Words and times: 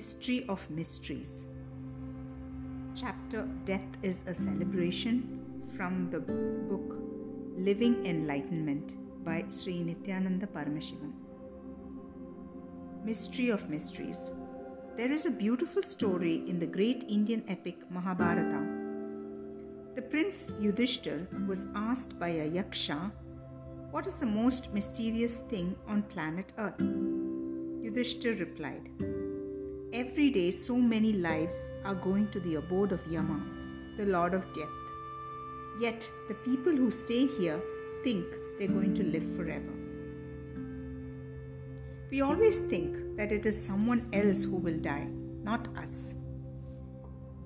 Mystery 0.00 0.46
of 0.48 0.70
Mysteries. 0.70 1.44
Chapter 2.94 3.46
Death 3.66 3.98
is 4.02 4.24
a 4.26 4.32
Celebration 4.32 5.18
from 5.76 6.08
the 6.10 6.20
book 6.20 6.96
Living 7.58 8.06
Enlightenment 8.06 8.96
by 9.22 9.44
Sri 9.50 9.82
Nityananda 9.82 10.46
Paramashivam. 10.46 11.12
Mystery 13.04 13.50
of 13.50 13.68
Mysteries. 13.68 14.32
There 14.96 15.12
is 15.12 15.26
a 15.26 15.30
beautiful 15.30 15.82
story 15.82 16.44
in 16.48 16.58
the 16.58 16.72
great 16.78 17.04
Indian 17.06 17.44
epic 17.46 17.76
Mahabharata. 17.90 18.64
The 19.96 20.00
prince 20.00 20.52
Yudhishthir 20.62 21.46
was 21.46 21.66
asked 21.74 22.18
by 22.18 22.28
a 22.28 22.50
yaksha, 22.50 23.12
What 23.90 24.06
is 24.06 24.14
the 24.14 24.32
most 24.40 24.72
mysterious 24.72 25.40
thing 25.40 25.76
on 25.86 26.04
planet 26.04 26.54
Earth? 26.56 26.80
Yudhishthir 27.84 28.40
replied, 28.40 28.88
Every 29.92 30.30
day, 30.30 30.52
so 30.52 30.76
many 30.76 31.12
lives 31.14 31.72
are 31.84 31.96
going 31.96 32.28
to 32.30 32.38
the 32.38 32.54
abode 32.54 32.92
of 32.92 33.04
Yama, 33.10 33.44
the 33.96 34.06
Lord 34.06 34.34
of 34.34 34.46
Death. 34.52 34.68
Yet, 35.80 36.08
the 36.28 36.34
people 36.34 36.70
who 36.70 36.92
stay 36.92 37.26
here 37.26 37.60
think 38.04 38.24
they're 38.56 38.68
going 38.68 38.94
to 38.94 39.02
live 39.02 39.24
forever. 39.34 39.72
We 42.12 42.20
always 42.20 42.60
think 42.60 43.16
that 43.16 43.32
it 43.32 43.46
is 43.46 43.60
someone 43.60 44.08
else 44.12 44.44
who 44.44 44.56
will 44.56 44.78
die, 44.78 45.08
not 45.42 45.66
us. 45.76 46.14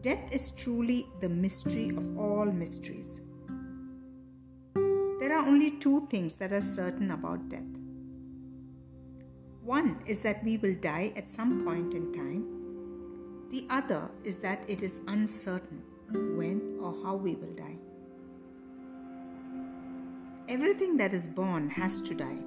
Death 0.03 0.35
is 0.35 0.51
truly 0.51 1.07
the 1.23 1.31
mystery 1.31 1.89
of 1.97 2.19
all 2.19 2.45
mysteries. 2.45 3.21
There 4.75 5.33
are 5.33 5.47
only 5.47 5.79
two 5.79 6.07
things 6.11 6.35
that 6.35 6.53
are 6.53 6.61
certain 6.61 7.13
about 7.13 7.49
death 7.49 7.74
one 9.65 9.99
is 10.07 10.21
that 10.21 10.45
we 10.45 10.59
will 10.59 10.75
die 10.75 11.13
at 11.17 11.31
some 11.31 11.65
point 11.65 11.95
in 11.95 12.13
time. 12.13 12.45
The 13.51 13.67
other 13.71 14.11
is 14.23 14.37
that 14.39 14.63
it 14.69 14.83
is 14.83 15.01
uncertain 15.09 15.83
when 16.13 16.79
or 16.83 16.95
how 17.03 17.17
we 17.17 17.35
will 17.35 17.55
die. 17.55 17.79
Everything 20.49 20.99
that 20.99 21.15
is 21.15 21.27
born 21.27 21.71
has 21.71 22.03
to 22.03 22.15
die. 22.15 22.39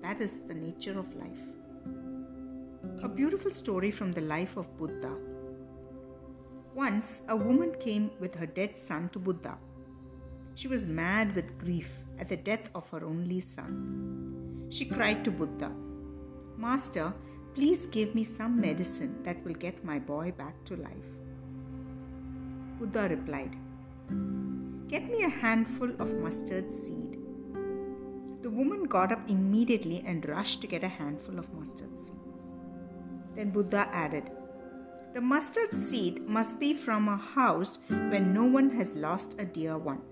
That 0.00 0.20
is 0.20 0.42
the 0.42 0.54
nature 0.54 0.96
of 0.96 1.12
life. 1.16 1.42
A 3.02 3.08
beautiful 3.08 3.50
story 3.50 3.90
from 3.90 4.12
the 4.12 4.20
life 4.20 4.56
of 4.56 4.76
Buddha. 4.78 5.16
Once, 6.74 7.22
a 7.28 7.34
woman 7.34 7.74
came 7.80 8.12
with 8.20 8.36
her 8.36 8.46
dead 8.46 8.76
son 8.76 9.08
to 9.08 9.18
Buddha. 9.18 9.58
She 10.54 10.68
was 10.68 10.86
mad 10.86 11.34
with 11.34 11.58
grief 11.58 11.92
at 12.20 12.28
the 12.28 12.36
death 12.36 12.70
of 12.76 12.88
her 12.90 13.04
only 13.04 13.40
son. 13.40 14.68
She 14.70 14.84
cried 14.84 15.24
to 15.24 15.32
Buddha, 15.32 15.72
Master, 16.58 17.14
please 17.54 17.86
give 17.86 18.16
me 18.16 18.24
some 18.24 18.60
medicine 18.60 19.22
that 19.22 19.42
will 19.44 19.54
get 19.54 19.84
my 19.84 20.00
boy 20.00 20.32
back 20.36 20.64
to 20.64 20.74
life. 20.74 21.14
Buddha 22.80 23.08
replied, 23.08 23.54
Get 24.88 25.08
me 25.08 25.22
a 25.22 25.28
handful 25.28 25.90
of 26.00 26.16
mustard 26.16 26.68
seed. 26.68 27.20
The 28.42 28.50
woman 28.50 28.84
got 28.84 29.12
up 29.12 29.30
immediately 29.30 30.02
and 30.04 30.28
rushed 30.28 30.60
to 30.62 30.66
get 30.66 30.82
a 30.82 30.88
handful 30.88 31.38
of 31.38 31.54
mustard 31.54 31.96
seeds. 31.96 32.50
Then 33.36 33.50
Buddha 33.50 33.88
added, 33.92 34.32
The 35.14 35.20
mustard 35.20 35.72
seed 35.72 36.28
must 36.28 36.58
be 36.58 36.74
from 36.74 37.06
a 37.06 37.16
house 37.16 37.78
where 37.88 38.20
no 38.20 38.44
one 38.44 38.70
has 38.70 38.96
lost 38.96 39.40
a 39.40 39.44
dear 39.44 39.78
one. 39.78 40.02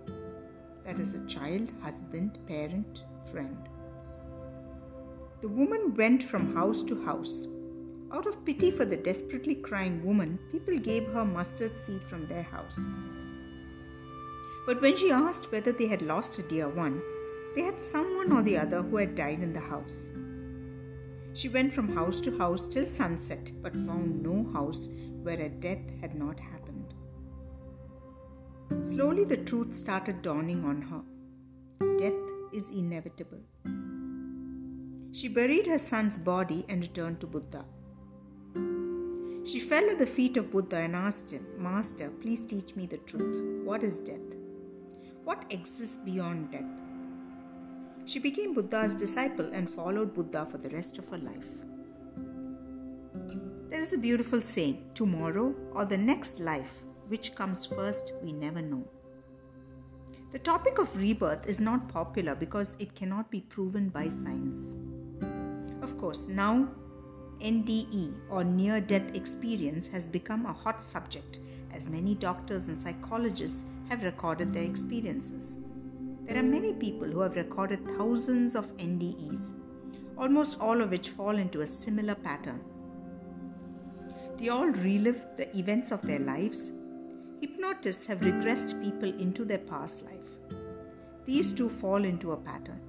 That 0.84 1.00
is 1.00 1.14
a 1.14 1.26
child, 1.26 1.72
husband, 1.82 2.38
parent, 2.46 3.02
friend. 3.32 3.68
The 5.42 5.48
woman 5.48 5.94
went 5.94 6.22
from 6.22 6.54
house 6.54 6.82
to 6.84 7.04
house. 7.04 7.46
Out 8.12 8.26
of 8.26 8.44
pity 8.44 8.70
for 8.70 8.84
the 8.84 8.96
desperately 8.96 9.54
crying 9.54 10.04
woman, 10.04 10.38
people 10.50 10.78
gave 10.78 11.06
her 11.08 11.24
mustard 11.24 11.76
seed 11.76 12.02
from 12.04 12.26
their 12.26 12.42
house. 12.42 12.86
But 14.66 14.80
when 14.80 14.96
she 14.96 15.10
asked 15.10 15.52
whether 15.52 15.72
they 15.72 15.86
had 15.86 16.02
lost 16.02 16.38
a 16.38 16.42
dear 16.42 16.68
one, 16.68 17.02
they 17.54 17.62
had 17.62 17.80
someone 17.80 18.32
or 18.32 18.42
the 18.42 18.56
other 18.58 18.82
who 18.82 18.96
had 18.96 19.14
died 19.14 19.42
in 19.42 19.52
the 19.52 19.60
house. 19.60 20.08
She 21.34 21.48
went 21.48 21.72
from 21.72 21.94
house 21.94 22.20
to 22.20 22.38
house 22.38 22.66
till 22.66 22.86
sunset, 22.86 23.52
but 23.62 23.74
found 23.74 24.22
no 24.22 24.50
house 24.52 24.88
where 25.22 25.40
a 25.40 25.48
death 25.48 25.90
had 26.00 26.14
not 26.14 26.40
happened. 26.40 26.94
Slowly, 28.82 29.24
the 29.24 29.36
truth 29.36 29.74
started 29.74 30.22
dawning 30.22 30.64
on 30.64 30.82
her 30.82 31.02
death 31.98 32.12
is 32.52 32.70
inevitable. 32.70 33.40
She 35.16 35.28
buried 35.28 35.66
her 35.66 35.78
son's 35.78 36.18
body 36.18 36.66
and 36.68 36.82
returned 36.82 37.20
to 37.20 37.26
Buddha. 37.26 37.64
She 39.50 39.60
fell 39.60 39.88
at 39.88 39.98
the 39.98 40.06
feet 40.06 40.36
of 40.36 40.50
Buddha 40.50 40.76
and 40.76 40.94
asked 40.94 41.30
him, 41.30 41.46
Master, 41.56 42.10
please 42.20 42.42
teach 42.42 42.76
me 42.76 42.84
the 42.84 42.98
truth. 42.98 43.64
What 43.64 43.82
is 43.82 43.96
death? 43.96 44.36
What 45.24 45.46
exists 45.48 45.96
beyond 45.96 46.50
death? 46.52 46.68
She 48.04 48.18
became 48.18 48.52
Buddha's 48.52 48.94
disciple 48.94 49.48
and 49.54 49.70
followed 49.70 50.12
Buddha 50.12 50.44
for 50.44 50.58
the 50.58 50.68
rest 50.68 50.98
of 50.98 51.08
her 51.08 51.16
life. 51.16 51.48
There 53.70 53.80
is 53.80 53.94
a 53.94 53.98
beautiful 53.98 54.42
saying 54.42 54.84
tomorrow 54.92 55.54
or 55.72 55.86
the 55.86 55.96
next 55.96 56.40
life, 56.40 56.82
which 57.08 57.34
comes 57.34 57.64
first, 57.64 58.12
we 58.22 58.32
never 58.32 58.60
know. 58.60 58.86
The 60.32 60.40
topic 60.40 60.76
of 60.76 60.94
rebirth 60.94 61.48
is 61.48 61.58
not 61.58 61.88
popular 61.88 62.34
because 62.34 62.76
it 62.78 62.94
cannot 62.94 63.30
be 63.30 63.40
proven 63.40 63.88
by 63.88 64.10
science. 64.10 64.76
Course, 66.06 66.28
now 66.28 66.68
NDE 67.40 68.14
or 68.30 68.44
near 68.44 68.80
death 68.80 69.16
experience 69.16 69.88
has 69.88 70.06
become 70.06 70.46
a 70.46 70.52
hot 70.52 70.80
subject 70.80 71.40
as 71.74 71.88
many 71.88 72.14
doctors 72.14 72.68
and 72.68 72.78
psychologists 72.78 73.64
have 73.88 74.04
recorded 74.04 74.54
their 74.54 74.62
experiences. 74.62 75.58
There 76.28 76.38
are 76.38 76.44
many 76.44 76.74
people 76.74 77.08
who 77.08 77.18
have 77.22 77.34
recorded 77.34 77.84
thousands 77.98 78.54
of 78.54 78.76
NDEs, 78.76 79.52
almost 80.16 80.60
all 80.60 80.80
of 80.80 80.92
which 80.92 81.08
fall 81.08 81.34
into 81.34 81.62
a 81.62 81.66
similar 81.66 82.14
pattern. 82.14 82.60
They 84.36 84.48
all 84.48 84.68
relive 84.68 85.26
the 85.36 85.50
events 85.58 85.90
of 85.90 86.02
their 86.02 86.20
lives. 86.20 86.70
Hypnotists 87.40 88.06
have 88.06 88.20
regressed 88.20 88.80
people 88.80 89.12
into 89.20 89.44
their 89.44 89.58
past 89.74 90.04
life. 90.04 90.60
These 91.24 91.52
two 91.52 91.68
fall 91.68 92.04
into 92.04 92.30
a 92.30 92.36
pattern. 92.36 92.80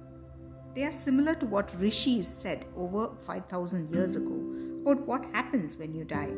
They 0.78 0.84
are 0.84 0.92
similar 0.92 1.34
to 1.34 1.46
what 1.46 1.74
rishis 1.80 2.28
said 2.28 2.64
over 2.76 3.10
5000 3.26 3.92
years 3.92 4.14
ago 4.14 4.36
about 4.82 5.04
what 5.08 5.24
happens 5.32 5.76
when 5.76 5.92
you 5.92 6.04
die, 6.04 6.36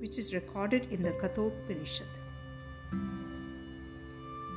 which 0.00 0.18
is 0.18 0.34
recorded 0.34 0.88
in 0.90 1.04
the 1.04 1.12
Kathopanishad. 1.12 2.08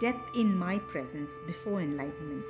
Death 0.01 0.19
in 0.35 0.57
my 0.57 0.79
presence 0.79 1.37
before 1.45 1.79
enlightenment. 1.79 2.43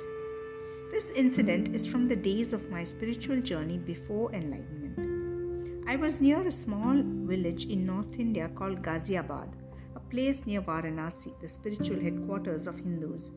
This 0.90 1.10
incident 1.10 1.76
is 1.76 1.86
from 1.86 2.06
the 2.06 2.16
days 2.16 2.54
of 2.54 2.70
my 2.70 2.82
spiritual 2.82 3.42
journey 3.42 3.76
before 3.76 4.32
enlightenment. 4.32 5.84
I 5.86 5.96
was 5.96 6.22
near 6.22 6.40
a 6.48 6.50
small 6.50 7.02
village 7.04 7.66
in 7.66 7.84
North 7.84 8.18
India 8.18 8.48
called 8.54 8.80
Ghaziabad, 8.80 9.52
a 9.94 10.00
place 10.00 10.46
near 10.46 10.62
Varanasi, 10.62 11.38
the 11.42 11.48
spiritual 11.48 12.00
headquarters 12.00 12.66
of 12.66 12.76
Hindus. 12.76 13.32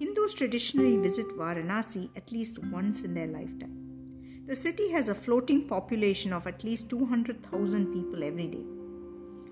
Hindus 0.00 0.32
traditionally 0.32 0.96
visit 0.96 1.28
Varanasi 1.36 2.08
at 2.16 2.32
least 2.32 2.58
once 2.58 3.04
in 3.04 3.12
their 3.12 3.26
lifetime. 3.26 3.76
The 4.46 4.56
city 4.56 4.90
has 4.92 5.10
a 5.10 5.14
floating 5.14 5.68
population 5.68 6.32
of 6.32 6.46
at 6.46 6.64
least 6.64 6.88
200,000 6.88 7.92
people 7.92 8.24
every 8.24 8.46
day. 8.46 8.64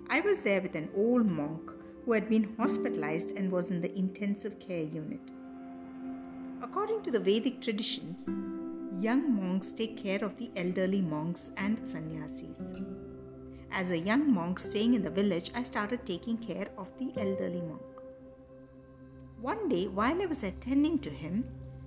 I 0.08 0.20
was 0.20 0.40
there 0.40 0.62
with 0.62 0.74
an 0.74 0.88
old 0.96 1.26
monk 1.26 1.70
who 2.06 2.12
had 2.12 2.30
been 2.30 2.54
hospitalized 2.56 3.32
and 3.36 3.52
was 3.52 3.70
in 3.70 3.82
the 3.82 3.94
intensive 3.94 4.58
care 4.58 4.84
unit. 4.84 5.32
According 6.62 7.02
to 7.02 7.10
the 7.10 7.20
Vedic 7.20 7.60
traditions, 7.60 8.30
young 8.98 9.34
monks 9.34 9.72
take 9.72 10.02
care 10.02 10.24
of 10.24 10.34
the 10.38 10.50
elderly 10.56 11.02
monks 11.02 11.52
and 11.58 11.86
sannyasis. 11.86 12.72
As 13.70 13.90
a 13.90 13.98
young 13.98 14.32
monk 14.32 14.60
staying 14.60 14.94
in 14.94 15.02
the 15.02 15.10
village, 15.10 15.50
I 15.54 15.62
started 15.62 16.06
taking 16.06 16.38
care 16.38 16.68
of 16.78 16.90
the 16.98 17.12
elderly 17.20 17.60
monk. 17.60 17.97
One 19.40 19.68
day, 19.68 19.86
while 19.86 20.20
I 20.20 20.26
was 20.26 20.42
attending 20.42 20.98
to 21.00 21.10
him, 21.10 21.44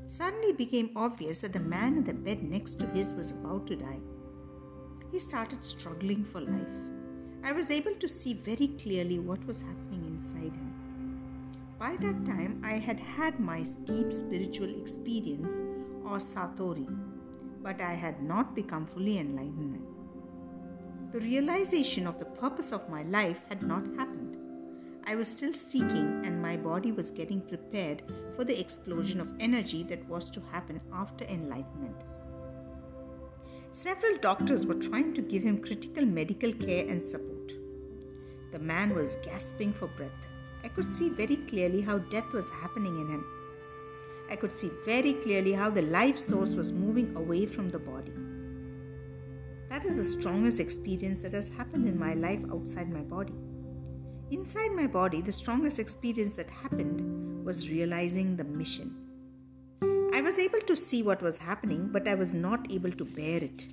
suddenly 0.07 0.53
became 0.53 0.91
obvious 0.95 1.41
that 1.41 1.51
the 1.51 1.59
man 1.59 1.97
in 1.97 2.03
the 2.05 2.13
bed 2.13 2.43
next 2.43 2.75
to 2.79 2.87
his 2.87 3.13
was 3.13 3.31
about 3.31 3.67
to 3.67 3.75
die. 3.75 3.99
He 5.11 5.19
started 5.19 5.65
struggling 5.65 6.23
for 6.23 6.39
life. 6.39 6.89
I 7.43 7.51
was 7.51 7.69
able 7.69 7.95
to 7.95 8.07
see 8.07 8.33
very 8.33 8.67
clearly 8.67 9.19
what 9.19 9.45
was 9.45 9.61
happening 9.61 10.05
inside 10.05 10.53
him. 10.53 10.73
By 11.77 11.97
that 11.97 12.25
time, 12.25 12.61
I 12.63 12.77
had 12.77 12.99
had 12.99 13.39
my 13.39 13.65
deep 13.83 14.13
spiritual 14.13 14.69
experience 14.79 15.59
or 16.05 16.19
satori, 16.19 16.87
but 17.61 17.81
I 17.81 17.93
had 17.93 18.23
not 18.23 18.55
become 18.55 18.85
fully 18.85 19.17
enlightened. 19.17 19.85
The 21.11 21.19
realization 21.19 22.07
of 22.07 22.19
the 22.19 22.25
purpose 22.25 22.71
of 22.71 22.89
my 22.89 23.03
life 23.03 23.41
had 23.49 23.61
not 23.63 23.85
happened. 23.97 24.20
I 25.11 25.15
was 25.15 25.27
still 25.27 25.51
seeking, 25.51 26.21
and 26.23 26.41
my 26.41 26.55
body 26.55 26.93
was 26.93 27.11
getting 27.11 27.41
prepared 27.41 28.01
for 28.33 28.45
the 28.45 28.57
explosion 28.57 29.19
of 29.19 29.33
energy 29.41 29.83
that 29.83 30.07
was 30.07 30.29
to 30.31 30.39
happen 30.53 30.79
after 30.93 31.25
enlightenment. 31.25 32.05
Several 33.73 34.17
doctors 34.19 34.65
were 34.65 34.75
trying 34.75 35.13
to 35.15 35.21
give 35.21 35.43
him 35.43 35.61
critical 35.61 36.05
medical 36.05 36.53
care 36.53 36.87
and 36.87 37.03
support. 37.03 37.51
The 38.53 38.59
man 38.59 38.95
was 38.95 39.17
gasping 39.17 39.73
for 39.73 39.87
breath. 39.87 40.29
I 40.63 40.69
could 40.69 40.85
see 40.85 41.09
very 41.09 41.35
clearly 41.35 41.81
how 41.81 41.97
death 41.97 42.31
was 42.31 42.49
happening 42.49 42.97
in 43.01 43.07
him. 43.09 43.25
I 44.29 44.37
could 44.37 44.53
see 44.53 44.71
very 44.85 45.11
clearly 45.11 45.51
how 45.51 45.69
the 45.69 45.81
life 45.81 46.17
source 46.17 46.55
was 46.55 46.71
moving 46.71 47.13
away 47.17 47.45
from 47.47 47.69
the 47.69 47.79
body. 47.79 48.13
That 49.67 49.83
is 49.83 49.97
the 49.97 50.05
strongest 50.05 50.61
experience 50.61 51.21
that 51.23 51.33
has 51.33 51.49
happened 51.49 51.85
in 51.85 51.99
my 51.99 52.13
life 52.13 52.45
outside 52.49 52.89
my 52.89 53.01
body. 53.01 53.33
Inside 54.31 54.71
my 54.71 54.87
body, 54.87 55.21
the 55.21 55.31
strongest 55.33 55.77
experience 55.77 56.37
that 56.37 56.49
happened 56.49 57.43
was 57.45 57.69
realizing 57.69 58.37
the 58.37 58.45
mission. 58.45 58.95
I 60.13 60.21
was 60.21 60.39
able 60.39 60.61
to 60.61 60.75
see 60.75 61.03
what 61.03 61.21
was 61.21 61.37
happening, 61.37 61.89
but 61.91 62.07
I 62.07 62.15
was 62.15 62.33
not 62.33 62.71
able 62.71 62.93
to 62.93 63.03
bear 63.03 63.43
it. 63.43 63.67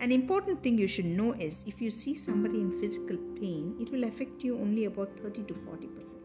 An 0.00 0.10
important 0.10 0.60
thing 0.60 0.76
you 0.76 0.88
should 0.88 1.04
know 1.04 1.34
is 1.34 1.62
if 1.68 1.80
you 1.80 1.92
see 1.92 2.16
somebody 2.16 2.60
in 2.60 2.80
physical 2.80 3.16
pain, 3.40 3.76
it 3.80 3.92
will 3.92 4.02
affect 4.02 4.42
you 4.42 4.58
only 4.58 4.86
about 4.86 5.16
30 5.20 5.44
to 5.44 5.54
40%. 5.54 6.16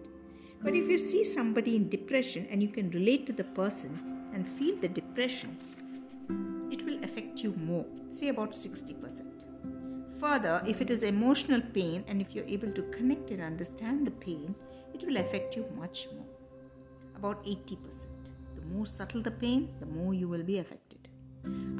But 0.64 0.74
if 0.74 0.90
you 0.90 0.98
see 0.98 1.24
somebody 1.24 1.76
in 1.76 1.88
depression 1.88 2.48
and 2.50 2.64
you 2.64 2.70
can 2.70 2.90
relate 2.90 3.28
to 3.28 3.34
the 3.34 3.44
person 3.44 4.32
and 4.34 4.48
feel 4.48 4.76
the 4.78 4.88
depression, 4.88 5.56
it 6.72 6.84
will 6.84 6.98
affect 7.04 7.44
you 7.44 7.54
more, 7.54 7.86
say 8.10 8.30
about 8.30 8.54
60%. 8.54 9.37
Further, 10.20 10.64
if 10.66 10.82
it 10.82 10.90
is 10.90 11.04
emotional 11.04 11.62
pain 11.62 12.04
and 12.08 12.22
if 12.22 12.34
you're 12.34 12.46
able 12.46 12.72
to 12.72 12.82
connect 12.84 13.32
and 13.32 13.42
understand 13.42 14.08
the 14.08 14.12
pain, 14.12 14.56
it 14.94 15.06
will 15.06 15.18
affect 15.18 15.56
you 15.56 15.66
much 15.78 16.08
more, 16.16 16.26
about 17.16 17.44
80%. 17.46 18.08
The 18.56 18.62
more 18.74 18.86
subtle 18.86 19.22
the 19.22 19.32
pain, 19.32 19.70
the 19.80 19.86
more 19.86 20.14
you 20.14 20.28
will 20.28 20.44
be 20.44 20.58
affected. 20.58 21.08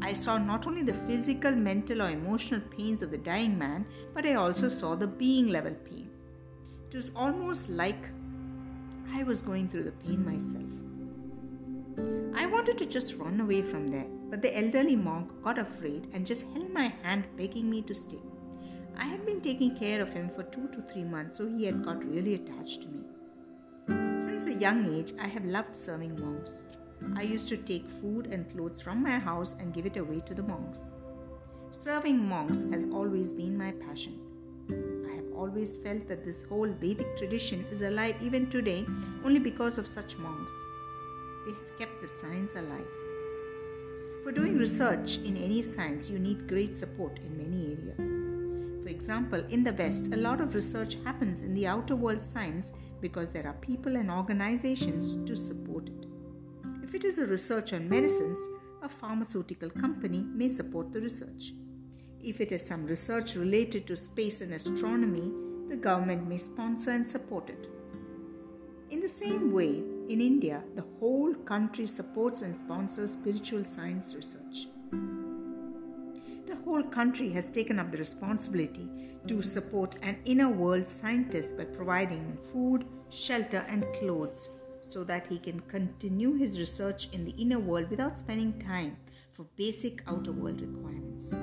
I 0.02 0.14
saw 0.14 0.38
not 0.38 0.68
only 0.68 0.84
the 0.84 0.94
physical, 0.94 1.56
mental, 1.56 2.04
or 2.04 2.12
emotional 2.12 2.62
pains 2.62 3.02
of 3.02 3.12
the 3.12 3.18
dying 3.18 3.58
man, 3.58 3.86
but 4.14 4.26
I 4.26 4.36
also 4.36 4.70
saw 4.70 4.96
the 4.96 5.08
being 5.08 5.48
level 5.48 5.74
pain. 5.74 6.10
It 6.90 6.96
was 6.96 7.12
almost 7.16 7.70
like 7.70 8.08
I 9.12 9.24
was 9.24 9.42
going 9.42 9.68
through 9.68 9.84
the 9.84 9.92
pain 9.92 10.24
myself. 10.24 10.72
I 12.36 12.46
wanted 12.46 12.78
to 12.78 12.86
just 12.86 13.18
run 13.18 13.42
away 13.42 13.62
from 13.64 13.88
there, 13.88 14.06
but 14.30 14.42
the 14.42 14.58
elderly 14.58 14.96
monk 14.96 15.32
got 15.44 15.58
afraid 15.60 16.08
and 16.14 16.26
just 16.26 16.48
held 16.54 16.72
my 16.72 16.92
hand, 17.04 17.26
begging 17.38 17.70
me 17.70 17.82
to 17.84 17.94
stay. 17.94 18.22
I 18.98 19.06
had 19.06 19.26
been 19.26 19.42
taking 19.42 19.76
care 19.76 20.02
of 20.02 20.12
him 20.12 20.30
for 20.30 20.44
two 20.44 20.68
to 20.70 20.82
three 20.82 21.04
months, 21.04 21.38
so 21.38 21.48
he 21.48 21.66
had 21.66 21.84
got 21.84 22.04
really 22.04 22.36
attached 22.36 22.82
to 22.82 22.88
me. 22.88 23.04
Since 24.20 24.48
a 24.48 24.56
young 24.56 24.94
age, 24.94 25.14
I 25.22 25.28
have 25.28 25.46
loved 25.46 25.76
serving 25.76 26.20
monks. 26.20 26.68
I 27.16 27.22
used 27.22 27.48
to 27.50 27.58
take 27.58 27.88
food 27.88 28.28
and 28.28 28.50
clothes 28.52 28.82
from 28.82 29.04
my 29.04 29.20
house 29.20 29.56
and 29.60 29.74
give 29.74 29.86
it 29.86 29.98
away 29.98 30.20
to 30.22 30.34
the 30.34 30.44
monks. 30.44 30.92
Serving 31.72 32.28
monks 32.28 32.66
has 32.72 32.86
always 32.86 33.34
been 33.34 33.58
my 33.58 33.72
passion 33.72 34.20
I 34.70 35.16
have 35.16 35.32
always 35.36 35.78
felt 35.78 36.08
that 36.08 36.26
this 36.26 36.44
whole 36.44 36.68
Vedic 36.68 37.18
tradition 37.18 37.66
is 37.72 37.82
alive 37.82 38.16
even 38.22 38.50
today 38.50 38.86
only 39.24 39.40
because 39.40 39.78
of 39.78 39.88
such 39.88 40.18
monks. 40.18 40.54
They 41.46 41.54
have 41.54 41.78
kept 41.80 42.02
the 42.02 42.08
science 42.08 42.56
alive. 42.56 42.88
For 44.28 44.34
doing 44.34 44.58
research 44.58 45.20
in 45.20 45.38
any 45.38 45.62
science, 45.62 46.10
you 46.10 46.20
need 46.20 46.50
great 46.50 46.76
support 46.76 47.18
in 47.20 47.38
many 47.38 47.78
areas. 47.78 48.84
For 48.84 48.90
example, 48.90 49.42
in 49.48 49.64
the 49.64 49.72
West, 49.72 50.14
a 50.14 50.18
lot 50.18 50.42
of 50.42 50.54
research 50.54 50.98
happens 51.06 51.44
in 51.44 51.54
the 51.54 51.66
outer 51.66 51.96
world 51.96 52.22
science 52.22 52.74
because 53.00 53.32
there 53.32 53.48
are 53.48 53.54
people 53.54 53.96
and 53.96 54.12
organizations 54.12 55.16
to 55.26 55.34
support 55.34 55.88
it. 55.88 56.08
If 56.84 56.94
it 56.94 57.06
is 57.06 57.20
a 57.20 57.26
research 57.26 57.72
on 57.72 57.88
medicines, 57.88 58.38
a 58.82 58.90
pharmaceutical 58.90 59.70
company 59.70 60.26
may 60.34 60.50
support 60.50 60.92
the 60.92 61.00
research. 61.00 61.54
If 62.20 62.42
it 62.42 62.52
is 62.52 62.68
some 62.68 62.86
research 62.86 63.36
related 63.36 63.88
to 63.88 63.96
space 63.96 64.42
and 64.42 64.52
astronomy, 64.52 65.32
the 65.70 65.78
government 65.78 66.28
may 66.28 66.38
sponsor 66.38 66.92
and 66.92 67.08
support 67.08 67.50
it. 67.50 67.70
In 68.90 69.00
the 69.00 69.08
same 69.08 69.54
way, 69.54 69.84
in 70.10 70.22
India, 70.22 70.64
the 70.76 70.86
whole 71.00 71.34
country 71.34 71.86
supports 71.86 72.42
and 72.42 72.56
sponsors 72.56 73.12
spiritual 73.12 73.64
science 73.64 74.16
research. 74.16 74.68
The 76.46 76.56
whole 76.64 76.84
country 76.84 77.30
has 77.32 77.52
taken 77.52 77.78
up 77.78 77.92
the 77.92 77.98
responsibility 77.98 78.90
to 79.28 79.42
support 79.42 79.98
an 80.04 80.18
inner 80.26 80.50
world 80.50 80.88
scientist 80.88 81.58
by 81.58 81.66
providing 81.66 82.38
food, 82.42 82.86
shelter, 83.10 83.66
and 83.68 83.86
clothes 83.96 84.52
so 84.82 85.04
that 85.04 85.28
he 85.28 85.40
can 85.40 85.60
continue 85.62 86.36
his 86.36 86.58
research 86.58 87.10
in 87.12 87.26
the 87.26 87.32
inner 87.32 87.60
world 87.60 87.90
without 87.90 88.18
spending 88.18 88.58
time 88.60 88.96
for 89.34 89.46
basic 89.58 90.02
outer 90.08 90.32
world 90.32 90.62
requirements. 90.62 91.38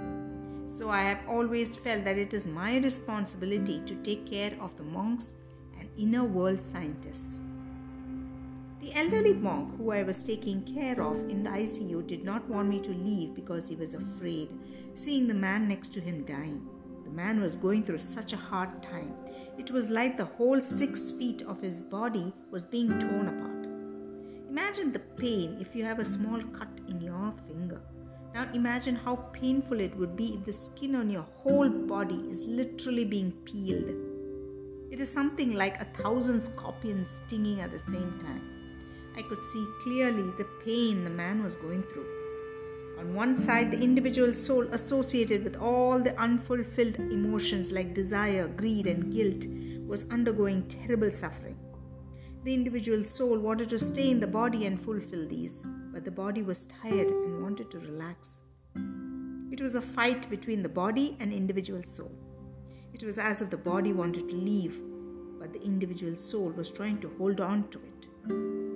So 0.66 0.88
I 0.88 1.02
have 1.02 1.20
always 1.28 1.76
felt 1.76 2.04
that 2.04 2.16
it 2.16 2.32
is 2.32 2.46
my 2.46 2.78
responsibility 2.78 3.82
to 3.84 3.94
take 3.96 4.24
care 4.30 4.56
of 4.60 4.74
the 4.76 4.82
monks 4.82 5.36
and 5.78 5.88
inner 5.98 6.24
world 6.24 6.60
scientists. 6.60 7.42
The 8.84 8.94
elderly 8.96 9.32
monk 9.32 9.78
who 9.78 9.92
I 9.92 10.02
was 10.02 10.22
taking 10.22 10.60
care 10.62 11.02
of 11.02 11.16
in 11.30 11.42
the 11.42 11.48
ICU 11.48 12.06
did 12.06 12.22
not 12.22 12.46
want 12.50 12.68
me 12.68 12.80
to 12.80 12.90
leave 12.90 13.34
because 13.34 13.66
he 13.66 13.76
was 13.76 13.94
afraid, 13.94 14.50
seeing 14.92 15.26
the 15.26 15.32
man 15.32 15.66
next 15.66 15.94
to 15.94 16.02
him 16.02 16.22
dying. 16.26 16.68
The 17.04 17.10
man 17.10 17.40
was 17.40 17.56
going 17.56 17.84
through 17.84 18.00
such 18.00 18.34
a 18.34 18.36
hard 18.36 18.82
time. 18.82 19.14
It 19.56 19.70
was 19.70 19.88
like 19.88 20.18
the 20.18 20.26
whole 20.26 20.60
six 20.60 21.12
feet 21.12 21.40
of 21.40 21.62
his 21.62 21.80
body 21.80 22.30
was 22.50 22.62
being 22.62 22.90
torn 22.90 23.28
apart. 23.28 23.64
Imagine 24.50 24.92
the 24.92 25.06
pain 25.16 25.56
if 25.62 25.74
you 25.74 25.82
have 25.82 25.98
a 25.98 26.04
small 26.04 26.42
cut 26.52 26.68
in 26.86 27.00
your 27.00 27.32
finger. 27.48 27.80
Now 28.34 28.50
imagine 28.52 28.96
how 28.96 29.16
painful 29.32 29.80
it 29.80 29.96
would 29.96 30.14
be 30.14 30.34
if 30.34 30.44
the 30.44 30.52
skin 30.52 30.94
on 30.94 31.08
your 31.08 31.26
whole 31.42 31.70
body 31.70 32.22
is 32.28 32.42
literally 32.42 33.06
being 33.06 33.32
peeled. 33.46 33.88
It 34.90 35.00
is 35.00 35.10
something 35.10 35.54
like 35.54 35.80
a 35.80 35.86
thousand 36.02 36.42
scorpions 36.42 37.08
stinging 37.08 37.62
at 37.62 37.70
the 37.70 37.78
same 37.78 38.18
time. 38.20 38.53
I 39.16 39.22
could 39.22 39.42
see 39.42 39.66
clearly 39.80 40.30
the 40.38 40.48
pain 40.64 41.04
the 41.04 41.10
man 41.10 41.42
was 41.42 41.54
going 41.54 41.82
through. 41.84 42.06
On 42.98 43.14
one 43.14 43.36
side, 43.36 43.70
the 43.70 43.80
individual 43.80 44.32
soul 44.32 44.66
associated 44.72 45.44
with 45.44 45.56
all 45.56 45.98
the 45.98 46.18
unfulfilled 46.18 46.96
emotions 46.96 47.72
like 47.72 47.94
desire, 47.94 48.48
greed, 48.48 48.86
and 48.86 49.12
guilt 49.12 49.44
was 49.86 50.08
undergoing 50.10 50.66
terrible 50.68 51.12
suffering. 51.12 51.58
The 52.44 52.54
individual 52.54 53.02
soul 53.02 53.38
wanted 53.38 53.68
to 53.70 53.78
stay 53.78 54.10
in 54.10 54.20
the 54.20 54.26
body 54.26 54.66
and 54.66 54.80
fulfill 54.80 55.26
these, 55.26 55.64
but 55.92 56.04
the 56.04 56.10
body 56.10 56.42
was 56.42 56.66
tired 56.66 57.08
and 57.08 57.42
wanted 57.42 57.70
to 57.70 57.78
relax. 57.78 58.40
It 59.50 59.60
was 59.60 59.76
a 59.76 59.82
fight 59.82 60.28
between 60.28 60.62
the 60.62 60.68
body 60.68 61.16
and 61.20 61.32
individual 61.32 61.82
soul. 61.84 62.12
It 62.92 63.02
was 63.02 63.18
as 63.18 63.42
if 63.42 63.50
the 63.50 63.56
body 63.56 63.92
wanted 63.92 64.28
to 64.28 64.34
leave, 64.34 64.80
but 65.38 65.52
the 65.52 65.62
individual 65.62 66.16
soul 66.16 66.50
was 66.50 66.70
trying 66.70 66.98
to 66.98 67.12
hold 67.18 67.40
on 67.40 67.68
to 67.68 67.78
it. 67.78 68.73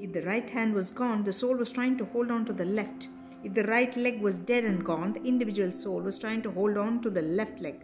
If 0.00 0.14
the 0.14 0.22
right 0.22 0.48
hand 0.48 0.72
was 0.72 0.90
gone, 0.90 1.24
the 1.24 1.32
soul 1.32 1.56
was 1.56 1.70
trying 1.70 1.98
to 1.98 2.06
hold 2.06 2.30
on 2.30 2.46
to 2.46 2.54
the 2.54 2.64
left. 2.64 3.08
If 3.44 3.52
the 3.52 3.64
right 3.64 3.94
leg 3.96 4.22
was 4.22 4.38
dead 4.38 4.64
and 4.64 4.82
gone, 4.82 5.12
the 5.12 5.22
individual 5.22 5.70
soul 5.70 6.00
was 6.00 6.18
trying 6.18 6.40
to 6.42 6.50
hold 6.50 6.78
on 6.78 7.02
to 7.02 7.10
the 7.10 7.20
left 7.22 7.60
leg. 7.60 7.82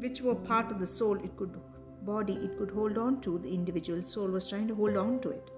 Which 0.00 0.22
were 0.22 0.34
part 0.34 0.72
of 0.72 0.80
the 0.80 0.86
soul 0.86 1.16
it 1.22 1.36
could 1.36 1.56
body 2.02 2.32
it 2.32 2.56
could 2.58 2.70
hold 2.70 2.98
on 2.98 3.20
to, 3.20 3.38
the 3.38 3.52
individual 3.52 4.02
soul 4.02 4.28
was 4.28 4.48
trying 4.48 4.66
to 4.68 4.74
hold 4.74 4.96
on 4.96 5.20
to 5.20 5.30
it. 5.30 5.50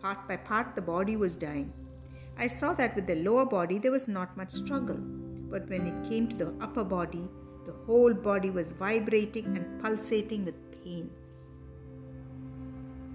Part 0.00 0.28
by 0.28 0.36
part, 0.36 0.74
the 0.74 0.82
body 0.82 1.16
was 1.16 1.34
dying. 1.34 1.72
I 2.38 2.46
saw 2.46 2.72
that 2.74 2.94
with 2.94 3.06
the 3.06 3.16
lower 3.16 3.46
body, 3.46 3.78
there 3.78 3.90
was 3.90 4.06
not 4.06 4.36
much 4.36 4.50
struggle, 4.50 4.98
but 5.50 5.68
when 5.68 5.86
it 5.86 6.08
came 6.08 6.28
to 6.28 6.36
the 6.36 6.54
upper 6.60 6.84
body, 6.84 7.26
the 7.66 7.72
whole 7.86 8.14
body 8.14 8.50
was 8.50 8.70
vibrating 8.70 9.56
and 9.56 9.82
pulsating 9.82 10.44
with 10.44 10.84
pain. 10.84 11.10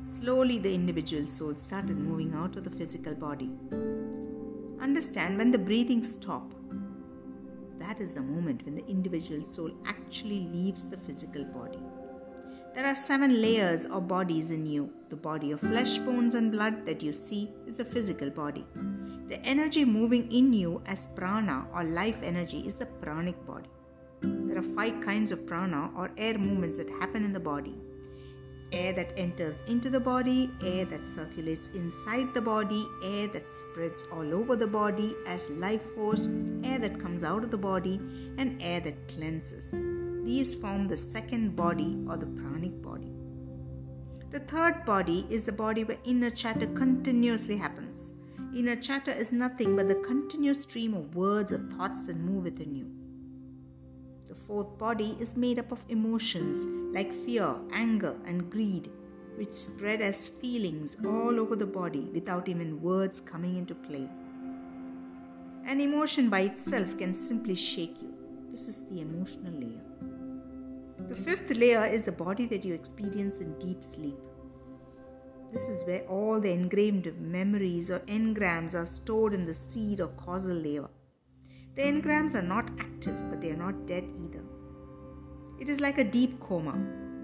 Slowly, 0.08 0.60
the 0.60 0.72
individual 0.72 1.26
soul 1.26 1.56
started 1.56 1.98
moving 1.98 2.36
out 2.36 2.56
of 2.58 2.64
the 2.64 2.70
physical 2.70 3.16
body. 3.16 3.50
Understand 4.80 5.40
when 5.40 5.50
the 5.50 5.58
breathing 5.58 6.04
stops, 6.04 6.56
that 7.80 8.00
is 8.00 8.14
the 8.14 8.22
moment 8.22 8.64
when 8.66 8.76
the 8.76 8.86
individual 8.86 9.44
soul 9.44 9.72
actually 9.88 10.48
leaves 10.54 10.90
the 10.90 10.98
physical 10.98 11.44
body. 11.46 11.80
There 12.76 12.86
are 12.86 12.94
seven 12.94 13.42
layers 13.42 13.88
or 13.88 14.00
bodies 14.00 14.52
in 14.52 14.68
you. 14.68 14.94
The 15.10 15.16
body 15.16 15.52
of 15.52 15.62
flesh, 15.62 15.98
bones, 15.98 16.36
and 16.36 16.52
blood 16.52 16.86
that 16.86 17.02
you 17.02 17.12
see 17.12 17.50
is 17.66 17.78
the 17.78 17.86
physical 17.86 18.30
body. 18.30 18.66
The 19.28 19.44
energy 19.44 19.86
moving 19.86 20.32
in 20.32 20.54
you 20.54 20.84
as 20.86 21.08
prana 21.08 21.66
or 21.74 21.84
life 21.84 22.18
energy 22.22 22.60
is 22.60 22.76
the 22.76 22.86
pranic 22.86 23.44
body. 23.48 23.70
There 24.22 24.60
are 24.60 24.76
five 24.76 25.02
kinds 25.02 25.32
of 25.32 25.48
prana 25.48 25.90
or 25.98 26.12
air 26.16 26.38
movements 26.38 26.78
that 26.78 26.90
happen 26.90 27.26
in 27.26 27.34
the 27.34 27.40
body 27.40 27.76
air 28.72 28.94
that 28.94 29.14
enters 29.18 29.62
into 29.68 29.90
the 29.90 30.00
body, 30.00 30.52
air 30.64 30.86
that 30.86 31.08
circulates 31.08 31.70
inside 31.70 32.34
the 32.34 32.42
body, 32.42 32.86
air 33.04 33.28
that 33.28 33.50
spreads 33.50 34.06
all 34.12 34.34
over 34.34 34.56
the 34.56 34.68
body 34.68 35.16
as 35.28 35.50
life 35.52 35.94
force, 35.94 36.28
air 36.64 36.80
that 36.80 37.00
comes 37.00 37.24
out 37.24 37.44
of 37.44 37.52
the 37.52 37.58
body, 37.58 38.00
and 38.38 38.62
air 38.62 38.80
that 38.80 39.08
cleanses. 39.08 39.80
These 40.24 40.56
form 40.56 40.88
the 40.88 40.98
second 40.98 41.56
body 41.56 41.98
or 42.10 42.18
the 42.18 42.26
pranic 42.26 42.82
body. 42.82 43.14
The 44.32 44.40
third 44.40 44.84
body 44.86 45.26
is 45.30 45.46
the 45.46 45.52
body 45.52 45.84
where 45.84 46.00
inner 46.04 46.30
chatter 46.30 46.68
continuously 46.68 47.58
happens. 47.58 48.14
Inner 48.56 48.76
chatter 48.76 49.12
is 49.12 49.32
nothing 49.32 49.76
but 49.76 49.88
the 49.88 49.96
continuous 49.96 50.64
stream 50.64 50.94
of 50.94 51.16
words 51.16 51.52
or 51.52 51.60
thoughts 51.60 52.08
that 52.08 52.18
move 52.18 52.44
within 52.44 52.74
you. 52.74 53.05
The 54.36 54.42
fourth 54.42 54.78
body 54.78 55.16
is 55.20 55.38
made 55.38 55.60
up 55.60 55.72
of 55.72 55.84
emotions 55.88 56.66
like 56.94 57.14
fear, 57.14 57.56
anger, 57.72 58.16
and 58.26 58.52
greed, 58.52 58.92
which 59.38 59.54
spread 59.54 60.02
as 60.02 60.28
feelings 60.28 60.98
all 61.06 61.40
over 61.40 61.56
the 61.56 61.66
body 61.66 62.10
without 62.14 62.50
even 62.50 62.82
words 62.82 63.22
coming 63.22 63.56
into 63.58 63.74
play. 63.74 64.10
An 65.66 65.80
emotion 65.80 66.30
by 66.30 66.42
itself 66.42 66.98
can 66.98 67.14
simply 67.14 67.56
shake 67.56 68.02
you. 68.02 68.14
This 68.52 68.68
is 68.68 68.86
the 68.88 69.02
emotional 69.02 69.54
layer. 69.54 69.82
The 71.08 71.16
fifth 71.16 71.50
layer 71.52 71.86
is 71.86 72.06
the 72.06 72.12
body 72.12 72.46
that 72.48 72.66
you 72.66 72.74
experience 72.74 73.40
in 73.40 73.58
deep 73.58 73.84
sleep. 73.84 74.20
This 75.54 75.70
is 75.70 75.84
where 75.84 76.06
all 76.08 76.42
the 76.42 76.52
engraved 76.52 77.18
memories 77.20 77.90
or 77.90 78.00
engrams 78.00 78.76
are 78.76 78.86
stored 78.86 79.34
in 79.34 79.46
the 79.46 79.54
seed 79.54 80.02
or 80.02 80.10
causal 80.10 80.56
layer. 80.56 80.90
The 81.76 81.82
engrams 81.82 82.36
are 82.36 82.42
not 82.42 82.70
active, 82.80 83.30
but 83.30 83.42
they 83.42 83.52
are 83.52 83.58
not 83.58 83.86
dead 83.86 84.06
either. 84.16 84.44
It 85.60 85.68
is 85.68 85.82
like 85.82 85.98
a 85.98 86.06
deep 86.06 86.40
coma 86.40 86.74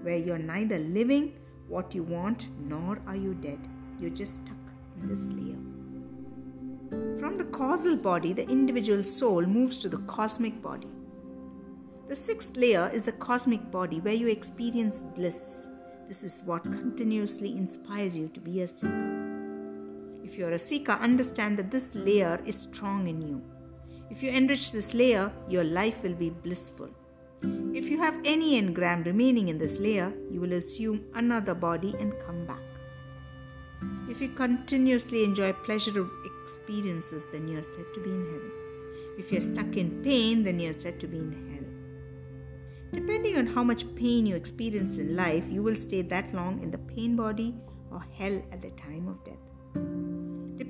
where 0.02 0.18
you're 0.18 0.38
neither 0.38 0.78
living 0.78 1.34
what 1.68 1.94
you 1.94 2.02
want 2.02 2.48
nor 2.60 3.00
are 3.06 3.16
you 3.16 3.32
dead. 3.34 3.58
You're 3.98 4.10
just 4.10 4.44
stuck 4.44 4.56
in 4.98 5.08
this 5.08 5.30
layer. 5.32 5.56
From 7.18 7.36
the 7.36 7.44
causal 7.44 7.96
body, 7.96 8.34
the 8.34 8.46
individual 8.46 9.02
soul 9.02 9.42
moves 9.42 9.78
to 9.78 9.88
the 9.88 9.98
cosmic 10.00 10.60
body. 10.60 10.88
The 12.08 12.16
sixth 12.16 12.56
layer 12.58 12.90
is 12.92 13.04
the 13.04 13.12
cosmic 13.12 13.70
body 13.70 14.00
where 14.00 14.12
you 14.12 14.28
experience 14.28 15.00
bliss. 15.00 15.68
This 16.08 16.24
is 16.24 16.42
what 16.44 16.64
continuously 16.64 17.56
inspires 17.56 18.14
you 18.14 18.28
to 18.28 18.40
be 18.40 18.60
a 18.60 18.68
seeker. 18.68 19.18
If 20.22 20.36
you 20.36 20.46
are 20.46 20.52
a 20.52 20.58
seeker, 20.58 20.92
understand 20.92 21.58
that 21.58 21.70
this 21.70 21.94
layer 21.94 22.38
is 22.44 22.58
strong 22.58 23.08
in 23.08 23.22
you. 23.22 23.42
If 24.12 24.22
you 24.22 24.30
enrich 24.30 24.72
this 24.72 24.92
layer, 24.92 25.32
your 25.48 25.64
life 25.64 26.02
will 26.02 26.12
be 26.12 26.28
blissful. 26.28 26.90
If 27.74 27.88
you 27.88 27.98
have 27.98 28.20
any 28.26 28.60
engram 28.60 29.06
remaining 29.06 29.48
in 29.48 29.56
this 29.56 29.80
layer, 29.80 30.12
you 30.30 30.38
will 30.38 30.52
assume 30.52 31.06
another 31.14 31.54
body 31.54 31.94
and 31.98 32.12
come 32.26 32.44
back. 32.44 32.60
If 34.10 34.20
you 34.20 34.28
continuously 34.28 35.24
enjoy 35.24 35.54
pleasurable 35.54 36.10
experiences, 36.42 37.26
then 37.32 37.48
you 37.48 37.58
are 37.58 37.62
said 37.62 37.86
to 37.94 38.00
be 38.00 38.10
in 38.10 38.26
heaven. 38.26 38.52
If 39.18 39.32
you 39.32 39.38
are 39.38 39.48
stuck 39.54 39.78
in 39.78 40.02
pain, 40.04 40.44
then 40.44 40.60
you 40.60 40.72
are 40.72 40.74
said 40.74 41.00
to 41.00 41.08
be 41.08 41.16
in 41.16 41.32
hell. 41.50 43.00
Depending 43.00 43.38
on 43.38 43.46
how 43.46 43.64
much 43.64 43.94
pain 43.94 44.26
you 44.26 44.36
experience 44.36 44.98
in 44.98 45.16
life, 45.16 45.48
you 45.48 45.62
will 45.62 45.76
stay 45.76 46.02
that 46.02 46.34
long 46.34 46.62
in 46.62 46.70
the 46.70 46.84
pain 46.94 47.16
body 47.16 47.54
or 47.90 48.04
hell 48.18 48.42
at 48.52 48.60
the 48.60 48.72
time 48.72 49.08
of 49.08 49.24
death. 49.24 50.11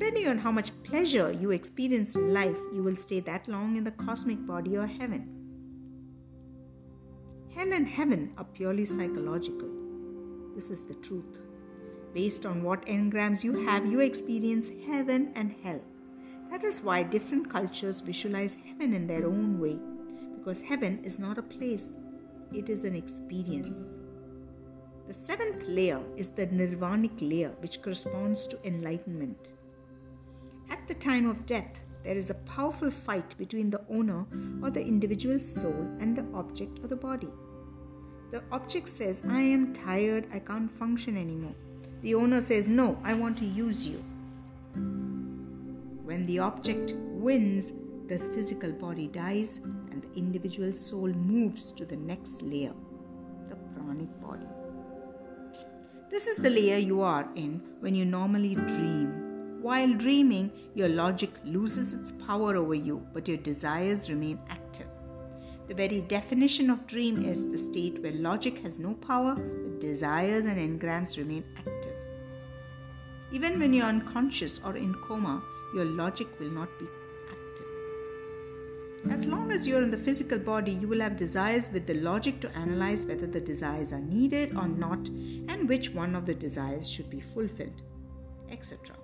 Depending 0.03 0.27
on 0.31 0.39
how 0.39 0.51
much 0.51 0.73
pleasure 0.83 1.31
you 1.31 1.53
experience 1.53 2.17
in 2.17 2.35
life, 2.35 2.57
you 2.75 2.83
will 2.83 2.97
stay 2.97 3.21
that 3.21 3.47
long 3.47 3.77
in 3.77 3.85
the 3.85 3.93
cosmic 3.93 4.45
body 4.45 4.77
or 4.77 4.85
heaven. 4.85 5.29
Hell 7.55 7.73
and 7.73 7.87
heaven 7.87 8.33
are 8.37 8.43
purely 8.43 8.85
psychological. 8.85 9.71
This 10.57 10.73
is 10.73 10.83
the 10.83 10.95
truth. 10.95 11.39
Based 12.13 12.45
on 12.45 12.65
what 12.65 12.85
engrams 12.87 13.45
you 13.45 13.65
have, 13.65 13.87
you 13.87 14.01
experience 14.01 14.73
heaven 14.89 15.31
and 15.37 15.55
hell. 15.63 15.81
That 16.51 16.65
is 16.65 16.81
why 16.81 17.05
different 17.05 17.49
cultures 17.49 18.01
visualize 18.01 18.59
heaven 18.67 18.95
in 18.95 19.07
their 19.07 19.25
own 19.25 19.61
way, 19.61 19.79
because 20.37 20.63
heaven 20.63 21.01
is 21.05 21.21
not 21.21 21.39
a 21.39 21.43
place, 21.43 21.97
it 22.53 22.69
is 22.69 22.83
an 22.83 22.97
experience. 22.97 23.99
The 25.07 25.15
seventh 25.15 25.63
layer 25.69 26.03
is 26.17 26.31
the 26.31 26.49
nirvanic 26.49 27.21
layer, 27.21 27.53
which 27.61 27.81
corresponds 27.83 28.49
to 28.49 28.67
enlightenment. 28.67 29.51
At 30.73 30.89
the 30.89 30.95
time 30.95 31.29
of 31.29 31.45
death, 31.45 31.83
there 32.03 32.17
is 32.17 32.31
a 32.31 32.35
powerful 32.35 32.91
fight 32.91 33.37
between 33.37 33.69
the 33.69 33.83
owner 33.91 34.25
or 34.63 34.71
the 34.71 34.81
individual 34.81 35.39
soul 35.39 35.87
and 36.01 36.17
the 36.17 36.25
object 36.35 36.79
or 36.83 36.89
the 36.89 36.97
body. 36.97 37.29
The 38.31 38.43
object 38.51 38.89
says, 38.89 39.21
I 39.29 39.43
am 39.43 39.75
tired, 39.75 40.29
I 40.33 40.39
can't 40.39 40.73
function 40.79 41.19
anymore. 41.19 41.55
The 42.01 42.15
owner 42.15 42.41
says, 42.41 42.69
No, 42.69 42.99
I 43.05 43.13
want 43.13 43.37
to 43.39 43.45
use 43.45 43.87
you. 43.87 43.99
When 46.05 46.25
the 46.25 46.39
object 46.39 46.95
wins, 46.97 47.75
the 48.07 48.19
physical 48.19 48.73
body 48.73 49.09
dies 49.09 49.61
and 49.91 50.03
the 50.03 50.19
individual 50.19 50.73
soul 50.73 51.09
moves 51.09 51.71
to 51.73 51.85
the 51.85 51.97
next 51.97 52.41
layer, 52.41 52.73
the 53.51 53.57
pranic 53.75 54.09
body. 54.23 54.49
This 56.11 56.29
is 56.29 56.39
the 56.39 56.49
layer 56.49 56.79
you 56.79 57.03
are 57.03 57.29
in 57.37 57.63
when 57.81 57.95
you 57.95 58.07
normally 58.07 58.55
dream 58.55 59.32
while 59.63 59.95
dreaming, 59.95 60.51
your 60.75 60.89
logic 60.89 61.31
loses 61.45 61.95
its 61.95 62.13
power 62.13 62.57
over 62.57 62.75
you, 62.75 63.07
but 63.13 63.29
your 63.29 63.37
desires 63.37 64.11
remain 64.11 64.41
active. 64.51 64.89
The 65.69 65.75
very 65.75 66.01
definition 66.03 66.69
of 66.69 66.87
dream 66.87 67.25
is 67.25 67.49
the 67.49 67.59
state 67.59 68.03
where 68.03 68.13
logic 68.13 68.59
has 68.59 68.79
no 68.79 68.95
power, 68.95 69.37
but 69.37 69.81
desires 69.81 70.47
and 70.47 70.59
engrams 70.59 71.17
remain 71.17 71.45
active. 71.57 71.95
Even 73.31 73.59
when 73.61 73.73
you're 73.73 73.87
unconscious 73.87 74.61
or 74.65 74.77
in 74.77 74.95
coma, 74.95 75.43
your 75.75 75.85
logic 75.85 76.27
will 76.41 76.51
not 76.51 76.69
be 76.79 76.87
active. 77.31 77.67
As 79.11 79.27
long 79.27 79.53
as 79.53 79.67
you're 79.67 79.83
in 79.83 79.91
the 79.91 79.97
physical 79.97 80.39
body, 80.39 80.73
you 80.73 80.89
will 80.89 81.01
have 81.01 81.17
desires 81.17 81.71
with 81.73 81.87
the 81.87 81.95
logic 81.95 82.41
to 82.41 82.51
analyze 82.57 83.07
whether 83.07 83.27
the 83.27 83.41
desires 83.41 83.93
are 83.93 84.01
needed 84.01 84.55
or 84.57 84.69
not 84.69 85.09
and 85.49 85.69
which 85.69 85.91
one 85.91 86.15
of 86.15 86.27
the 86.27 86.35
desires 86.35 86.91
should 86.91 87.09
be 87.09 87.21
fulfilled, 87.21 87.81
etc. 88.51 88.97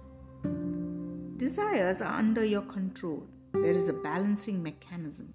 Desires 1.39 2.03
are 2.03 2.19
under 2.19 2.45
your 2.45 2.63
control. 2.63 3.25
There 3.53 3.71
is 3.71 3.89
a 3.89 3.93
balancing 3.93 4.61
mechanism. 4.61 5.33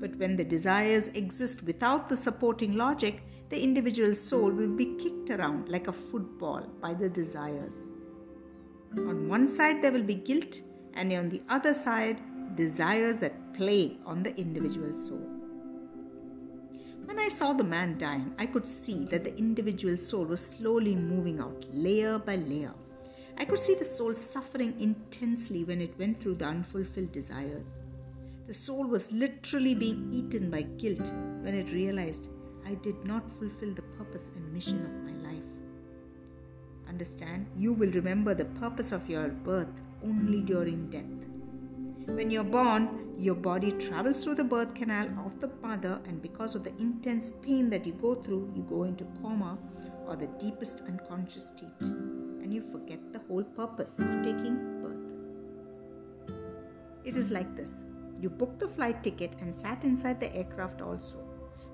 But 0.00 0.14
when 0.14 0.36
the 0.36 0.44
desires 0.44 1.08
exist 1.08 1.64
without 1.64 2.08
the 2.08 2.16
supporting 2.16 2.76
logic, 2.76 3.24
the 3.48 3.60
individual 3.60 4.14
soul 4.14 4.52
will 4.52 4.68
be 4.68 4.94
kicked 5.02 5.30
around 5.30 5.68
like 5.68 5.88
a 5.88 5.92
football 5.92 6.68
by 6.80 6.94
the 6.94 7.08
desires. 7.08 7.88
On 8.96 9.28
one 9.28 9.48
side, 9.48 9.82
there 9.82 9.90
will 9.90 10.04
be 10.04 10.14
guilt, 10.14 10.60
and 10.94 11.12
on 11.12 11.28
the 11.28 11.42
other 11.48 11.74
side, 11.74 12.22
desires 12.54 13.18
that 13.18 13.52
play 13.52 13.96
on 14.06 14.22
the 14.22 14.36
individual 14.36 14.94
soul. 14.94 15.26
When 17.04 17.18
I 17.18 17.26
saw 17.26 17.52
the 17.52 17.64
man 17.64 17.98
dying, 17.98 18.32
I 18.38 18.46
could 18.46 18.68
see 18.68 19.06
that 19.06 19.24
the 19.24 19.36
individual 19.36 19.96
soul 19.96 20.24
was 20.24 20.46
slowly 20.46 20.94
moving 20.94 21.40
out, 21.40 21.64
layer 21.72 22.20
by 22.20 22.36
layer. 22.36 22.74
I 23.38 23.44
could 23.44 23.58
see 23.58 23.74
the 23.74 23.84
soul 23.84 24.14
suffering 24.14 24.80
intensely 24.80 25.64
when 25.64 25.80
it 25.80 25.98
went 25.98 26.20
through 26.20 26.36
the 26.36 26.46
unfulfilled 26.46 27.12
desires. 27.12 27.80
The 28.46 28.54
soul 28.54 28.86
was 28.86 29.12
literally 29.12 29.74
being 29.74 30.10
eaten 30.12 30.50
by 30.50 30.62
guilt 30.62 31.10
when 31.42 31.54
it 31.54 31.72
realized 31.72 32.28
I 32.66 32.74
did 32.74 33.04
not 33.04 33.30
fulfill 33.38 33.74
the 33.74 33.82
purpose 33.82 34.30
and 34.34 34.52
mission 34.52 34.84
of 34.84 34.92
my 35.02 35.30
life. 35.30 35.42
Understand, 36.88 37.46
you 37.56 37.72
will 37.72 37.90
remember 37.90 38.34
the 38.34 38.44
purpose 38.44 38.92
of 38.92 39.08
your 39.08 39.28
birth 39.28 39.80
only 40.04 40.40
during 40.40 40.90
death. 40.90 42.14
When 42.14 42.30
you're 42.30 42.44
born, 42.44 43.14
your 43.18 43.34
body 43.34 43.72
travels 43.72 44.22
through 44.22 44.34
the 44.34 44.44
birth 44.44 44.74
canal 44.74 45.08
of 45.24 45.40
the 45.40 45.50
mother, 45.62 46.00
and 46.06 46.20
because 46.20 46.54
of 46.54 46.64
the 46.64 46.76
intense 46.78 47.32
pain 47.42 47.70
that 47.70 47.86
you 47.86 47.92
go 47.92 48.16
through, 48.16 48.52
you 48.54 48.62
go 48.62 48.84
into 48.84 49.04
coma 49.22 49.58
or 50.06 50.16
the 50.16 50.26
deepest 50.38 50.82
unconscious 50.86 51.48
state 51.48 52.21
you 52.50 52.62
forget 52.62 53.12
the 53.12 53.20
whole 53.28 53.44
purpose 53.44 54.00
of 54.00 54.22
taking 54.22 54.56
birth. 54.80 55.12
It 57.04 57.14
is 57.14 57.30
like 57.30 57.54
this 57.54 57.84
you 58.22 58.30
booked 58.30 58.60
the 58.60 58.68
flight 58.68 59.02
ticket 59.02 59.34
and 59.40 59.52
sat 59.52 59.84
inside 59.84 60.20
the 60.20 60.34
aircraft 60.34 60.80
also. 60.80 61.18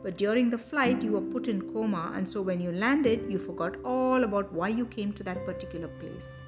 But 0.02 0.16
during 0.16 0.48
the 0.48 0.56
flight, 0.56 1.02
you 1.02 1.12
were 1.12 1.20
put 1.20 1.46
in 1.46 1.72
coma, 1.72 2.12
and 2.14 2.28
so 2.28 2.40
when 2.40 2.58
you 2.58 2.72
landed, 2.72 3.30
you 3.30 3.38
forgot 3.38 3.76
all 3.84 4.24
about 4.24 4.50
why 4.52 4.68
you 4.68 4.86
came 4.86 5.12
to 5.12 5.22
that 5.24 5.44
particular 5.44 5.88
place. 5.88 6.38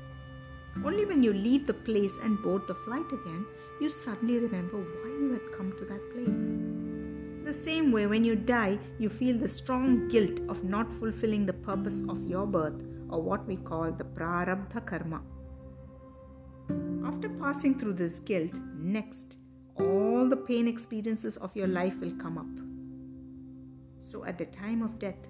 Only 0.84 1.04
when 1.04 1.22
you 1.22 1.34
leave 1.34 1.66
the 1.66 1.74
place 1.74 2.18
and 2.18 2.40
board 2.42 2.66
the 2.66 2.74
flight 2.74 3.12
again, 3.12 3.44
you 3.80 3.90
suddenly 3.90 4.38
remember 4.38 4.78
why 4.78 5.10
you 5.10 5.32
had 5.32 5.52
come 5.56 5.72
to 5.78 5.84
that 5.84 6.10
place. 6.14 7.44
The 7.44 7.52
same 7.52 7.92
way, 7.92 8.06
when 8.06 8.24
you 8.24 8.36
die, 8.36 8.78
you 8.98 9.08
feel 9.08 9.36
the 9.36 9.48
strong 9.48 10.08
guilt 10.08 10.40
of 10.48 10.64
not 10.64 10.90
fulfilling 10.92 11.44
the 11.44 11.52
purpose 11.52 12.02
of 12.08 12.26
your 12.26 12.46
birth 12.46 12.82
or 13.10 13.22
what 13.22 13.46
we 13.46 13.56
call 13.56 13.90
the 13.92 14.04
prarabdha 14.04 14.86
karma. 14.86 15.20
After 17.04 17.28
passing 17.28 17.78
through 17.78 17.94
this 17.94 18.20
guilt, 18.20 18.58
next, 18.76 19.36
all 19.76 20.28
the 20.28 20.36
pain 20.36 20.68
experiences 20.68 21.36
of 21.36 21.54
your 21.56 21.66
life 21.66 21.98
will 22.00 22.12
come 22.12 22.38
up. 22.38 22.46
So 23.98 24.24
at 24.24 24.38
the 24.38 24.46
time 24.46 24.82
of 24.82 24.98
death, 24.98 25.28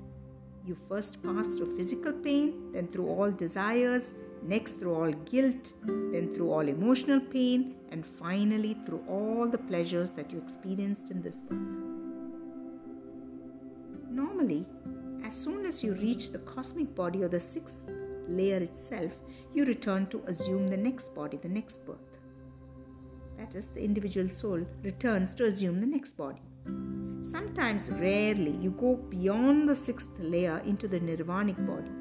you 0.65 0.77
first 0.89 1.23
pass 1.23 1.55
through 1.55 1.77
physical 1.77 2.13
pain, 2.13 2.73
then 2.73 2.87
through 2.89 3.07
all 3.07 3.31
desires, 3.31 4.15
next 4.43 4.75
through 4.75 4.95
all 4.95 5.13
guilt, 5.13 5.73
then 5.85 6.31
through 6.31 6.51
all 6.51 6.69
emotional 6.69 7.21
pain, 7.21 7.77
and 7.91 8.05
finally 8.05 8.75
through 8.87 9.03
all 9.09 9.49
the 9.49 9.59
pleasures 9.59 10.13
that 10.13 10.33
you 10.33 10.39
experienced 10.39 11.11
in 11.11 11.23
this 11.23 11.41
birth. 11.41 11.77
Normally, 14.11 14.67
as 15.31 15.37
soon 15.37 15.65
as 15.65 15.85
you 15.85 15.93
reach 15.95 16.33
the 16.33 16.41
cosmic 16.41 16.93
body 16.93 17.23
or 17.23 17.29
the 17.29 17.39
sixth 17.39 17.97
layer 18.27 18.61
itself, 18.61 19.13
you 19.55 19.65
return 19.65 20.09
to 20.09 20.25
assume 20.27 20.67
the 20.67 20.77
next 20.77 21.15
body, 21.15 21.37
the 21.37 21.49
next 21.49 21.87
birth. 21.87 22.19
That 23.39 23.55
is, 23.55 23.69
the 23.69 23.81
individual 23.81 24.29
soul 24.29 24.67
returns 24.83 25.33
to 25.35 25.45
assume 25.45 25.79
the 25.81 25.87
next 25.87 26.15
body. 26.15 26.43
Sometimes, 27.23 27.91
rarely, 27.91 28.57
you 28.57 28.73
go 28.73 28.97
beyond 28.97 29.69
the 29.69 29.75
sixth 29.77 30.19
layer 30.19 30.61
into 30.67 30.89
the 30.89 30.99
nirvanic 30.99 31.65
body. 31.65 31.93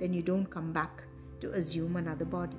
Then 0.00 0.12
you 0.12 0.22
don't 0.22 0.46
come 0.46 0.72
back 0.72 1.04
to 1.40 1.52
assume 1.52 1.94
another 1.94 2.24
body. 2.24 2.56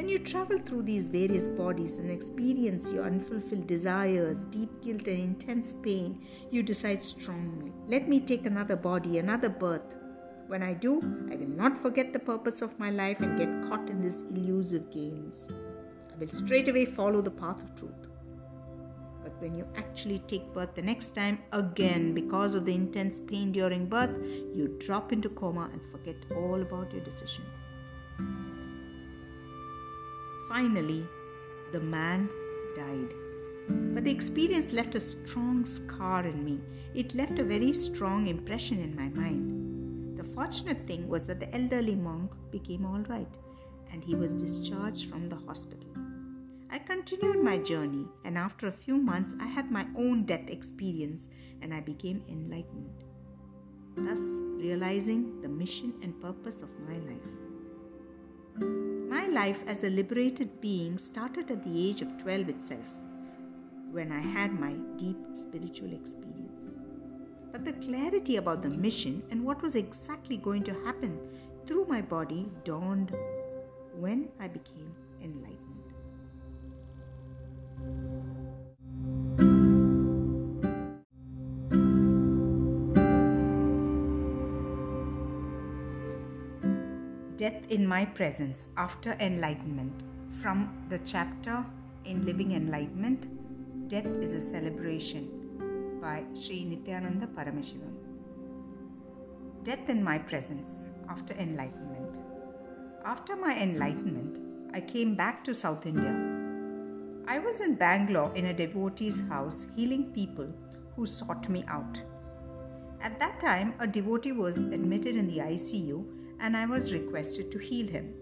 When 0.00 0.08
you 0.08 0.18
travel 0.18 0.58
through 0.58 0.84
these 0.84 1.08
various 1.08 1.46
bodies 1.46 1.98
and 1.98 2.10
experience 2.10 2.90
your 2.90 3.04
unfulfilled 3.04 3.66
desires, 3.66 4.46
deep 4.46 4.70
guilt, 4.80 5.06
and 5.06 5.18
intense 5.18 5.74
pain, 5.74 6.26
you 6.50 6.62
decide 6.62 7.02
strongly 7.02 7.70
let 7.86 8.08
me 8.08 8.18
take 8.18 8.46
another 8.46 8.76
body, 8.76 9.18
another 9.18 9.50
birth. 9.50 9.98
When 10.46 10.62
I 10.62 10.72
do, 10.72 11.00
I 11.30 11.36
will 11.36 11.54
not 11.54 11.78
forget 11.78 12.14
the 12.14 12.18
purpose 12.18 12.62
of 12.62 12.78
my 12.78 12.88
life 12.88 13.20
and 13.20 13.38
get 13.38 13.68
caught 13.68 13.90
in 13.90 14.00
these 14.00 14.22
elusive 14.22 14.90
games. 14.90 15.46
I 16.14 16.16
will 16.18 16.28
straightway 16.28 16.86
follow 16.86 17.20
the 17.20 17.30
path 17.30 17.62
of 17.62 17.74
truth. 17.74 18.08
But 19.22 19.38
when 19.38 19.54
you 19.54 19.66
actually 19.76 20.20
take 20.20 20.54
birth 20.54 20.74
the 20.74 20.80
next 20.80 21.14
time, 21.14 21.40
again, 21.52 22.14
because 22.14 22.54
of 22.54 22.64
the 22.64 22.74
intense 22.74 23.20
pain 23.20 23.52
during 23.52 23.84
birth, 23.84 24.16
you 24.54 24.74
drop 24.80 25.12
into 25.12 25.28
coma 25.28 25.68
and 25.70 25.84
forget 25.92 26.16
all 26.34 26.62
about 26.62 26.90
your 26.90 27.04
decision. 27.04 27.44
Finally, 30.50 31.06
the 31.70 31.78
man 31.78 32.28
died. 32.74 33.14
But 33.94 34.02
the 34.02 34.10
experience 34.10 34.72
left 34.72 34.96
a 34.96 35.00
strong 35.00 35.64
scar 35.64 36.26
in 36.26 36.44
me. 36.44 36.58
It 36.92 37.14
left 37.14 37.38
a 37.38 37.44
very 37.44 37.72
strong 37.72 38.26
impression 38.26 38.80
in 38.80 38.96
my 38.96 39.10
mind. 39.10 40.18
The 40.18 40.24
fortunate 40.24 40.88
thing 40.88 41.06
was 41.08 41.24
that 41.28 41.38
the 41.38 41.54
elderly 41.54 41.94
monk 41.94 42.32
became 42.50 42.84
all 42.84 42.98
right 43.08 43.32
and 43.92 44.02
he 44.02 44.16
was 44.16 44.32
discharged 44.32 45.08
from 45.08 45.28
the 45.28 45.36
hospital. 45.36 45.90
I 46.68 46.78
continued 46.80 47.44
my 47.44 47.58
journey, 47.58 48.06
and 48.24 48.36
after 48.36 48.66
a 48.66 48.72
few 48.72 48.98
months, 48.98 49.36
I 49.40 49.46
had 49.46 49.70
my 49.70 49.86
own 49.96 50.24
death 50.24 50.50
experience 50.50 51.28
and 51.62 51.72
I 51.72 51.80
became 51.80 52.24
enlightened, 52.28 52.90
thus 53.96 54.38
realizing 54.56 55.40
the 55.42 55.48
mission 55.48 55.94
and 56.02 56.20
purpose 56.20 56.60
of 56.60 56.70
my 56.88 56.98
life. 56.98 58.89
Life 59.30 59.62
as 59.68 59.84
a 59.84 59.90
liberated 59.90 60.60
being 60.60 60.98
started 60.98 61.52
at 61.52 61.62
the 61.62 61.88
age 61.88 62.02
of 62.02 62.20
12 62.20 62.48
itself, 62.48 62.84
when 63.92 64.10
I 64.10 64.18
had 64.18 64.58
my 64.58 64.72
deep 64.96 65.18
spiritual 65.34 65.92
experience. 65.92 66.74
But 67.52 67.64
the 67.64 67.74
clarity 67.74 68.36
about 68.36 68.60
the 68.60 68.70
mission 68.70 69.22
and 69.30 69.44
what 69.44 69.62
was 69.62 69.76
exactly 69.76 70.36
going 70.36 70.64
to 70.64 70.72
happen 70.84 71.16
through 71.64 71.86
my 71.86 72.02
body 72.02 72.50
dawned 72.64 73.14
when 73.94 74.28
I 74.40 74.48
became 74.48 74.92
enlightened. 75.22 75.60
Death 87.40 87.70
in 87.70 87.86
My 87.86 88.04
Presence 88.04 88.70
After 88.76 89.12
Enlightenment 89.18 90.02
from 90.42 90.58
the 90.90 90.98
chapter 91.06 91.64
in 92.04 92.26
Living 92.26 92.52
Enlightenment 92.52 93.88
Death 93.88 94.08
is 94.24 94.34
a 94.34 94.40
Celebration 94.42 95.22
by 96.02 96.22
Sri 96.34 96.66
Nityananda 96.66 97.28
Paramashivam. 97.28 97.94
Death 99.62 99.88
in 99.88 100.04
My 100.04 100.18
Presence 100.18 100.90
After 101.08 101.32
Enlightenment. 101.32 102.18
After 103.06 103.34
my 103.36 103.56
enlightenment, 103.56 104.38
I 104.74 104.82
came 104.82 105.14
back 105.14 105.42
to 105.44 105.54
South 105.54 105.86
India. 105.86 106.14
I 107.26 107.38
was 107.38 107.62
in 107.62 107.74
Bangalore 107.74 108.36
in 108.36 108.48
a 108.48 108.52
devotee's 108.52 109.26
house 109.28 109.68
healing 109.76 110.12
people 110.12 110.52
who 110.94 111.06
sought 111.06 111.48
me 111.48 111.64
out. 111.68 112.02
At 113.00 113.18
that 113.18 113.40
time, 113.40 113.72
a 113.78 113.86
devotee 113.86 114.32
was 114.32 114.66
admitted 114.66 115.16
in 115.16 115.26
the 115.26 115.38
ICU 115.38 116.19
and 116.40 116.56
I 116.56 116.66
was 116.66 116.92
requested 116.92 117.50
to 117.52 117.58
heal 117.58 117.86
him. 117.86 118.14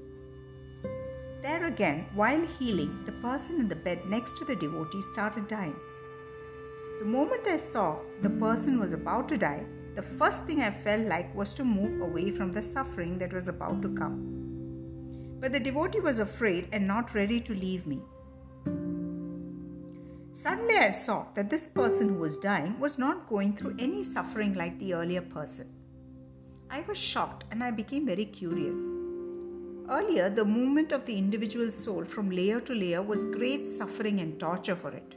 There 1.43 1.67
again, 1.67 2.07
while 2.15 2.45
healing, 2.59 3.05
the 3.07 3.13
person 3.13 3.61
in 3.61 3.69
the 3.69 3.77
bed 3.77 4.05
next 4.07 4.37
to 4.39 4.45
the 4.45 4.57
devotee 4.57 5.01
started 5.01 5.47
dying. 5.47 5.77
The 6.99 7.05
moment 7.05 7.47
I 7.47 7.57
saw 7.57 7.99
the 8.23 8.31
person 8.31 8.81
was 8.81 8.93
about 8.93 9.29
to 9.29 9.39
die, 9.39 9.65
the 9.95 10.03
first 10.03 10.47
thing 10.47 10.63
I 10.63 10.71
felt 10.71 11.07
like 11.07 11.35
was 11.35 11.55
to 11.55 11.65
move 11.65 12.01
away 12.01 12.33
from 12.33 12.51
the 12.51 12.63
suffering 12.63 13.19
that 13.19 13.33
was 13.33 13.47
about 13.47 13.83
to 13.83 13.95
come. 13.95 15.39
But 15.41 15.53
the 15.53 15.61
devotee 15.61 16.01
was 16.01 16.19
afraid 16.19 16.69
and 16.73 16.89
not 16.89 17.15
ready 17.15 17.41
to 17.41 17.55
leave 17.55 17.87
me. 17.87 18.01
Suddenly, 20.33 20.77
I 20.77 20.91
saw 20.91 21.27
that 21.35 21.51
this 21.51 21.69
person 21.69 22.09
who 22.09 22.15
was 22.17 22.37
dying 22.37 22.79
was 22.79 22.99
not 22.99 23.29
going 23.29 23.57
through 23.57 23.77
any 23.79 24.03
suffering 24.03 24.55
like 24.55 24.79
the 24.79 24.95
earlier 24.95 25.23
person. 25.23 25.78
I 26.71 26.81
was 26.83 26.99
shocked 26.99 27.45
and 27.51 27.65
I 27.65 27.71
became 27.71 28.07
very 28.07 28.27
curious. 28.27 28.79
Earlier, 29.91 30.29
the 30.29 30.45
movement 30.45 30.93
of 30.93 31.07
the 31.07 31.17
individual 31.17 31.71
soul 31.71 32.05
from 32.05 32.31
layer 32.31 32.61
to 32.61 32.75
layer 32.75 33.01
was 33.01 33.25
great 33.25 33.67
suffering 33.67 34.21
and 34.21 34.39
torture 34.39 34.77
for 34.77 34.91
it. 34.91 35.17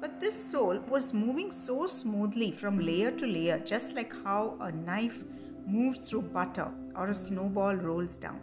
But 0.00 0.20
this 0.20 0.34
soul 0.34 0.78
was 0.88 1.14
moving 1.14 1.50
so 1.52 1.86
smoothly 1.86 2.52
from 2.52 2.78
layer 2.78 3.10
to 3.12 3.26
layer, 3.26 3.58
just 3.58 3.96
like 3.96 4.12
how 4.24 4.56
a 4.60 4.70
knife 4.70 5.24
moves 5.66 6.00
through 6.00 6.22
butter 6.22 6.70
or 6.94 7.08
a 7.08 7.14
snowball 7.14 7.74
rolls 7.74 8.18
down. 8.18 8.40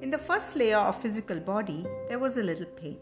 In 0.00 0.10
the 0.10 0.18
first 0.18 0.56
layer 0.56 0.78
of 0.78 1.00
physical 1.02 1.40
body, 1.40 1.84
there 2.08 2.20
was 2.20 2.36
a 2.36 2.42
little 2.42 2.66
pain. 2.66 2.98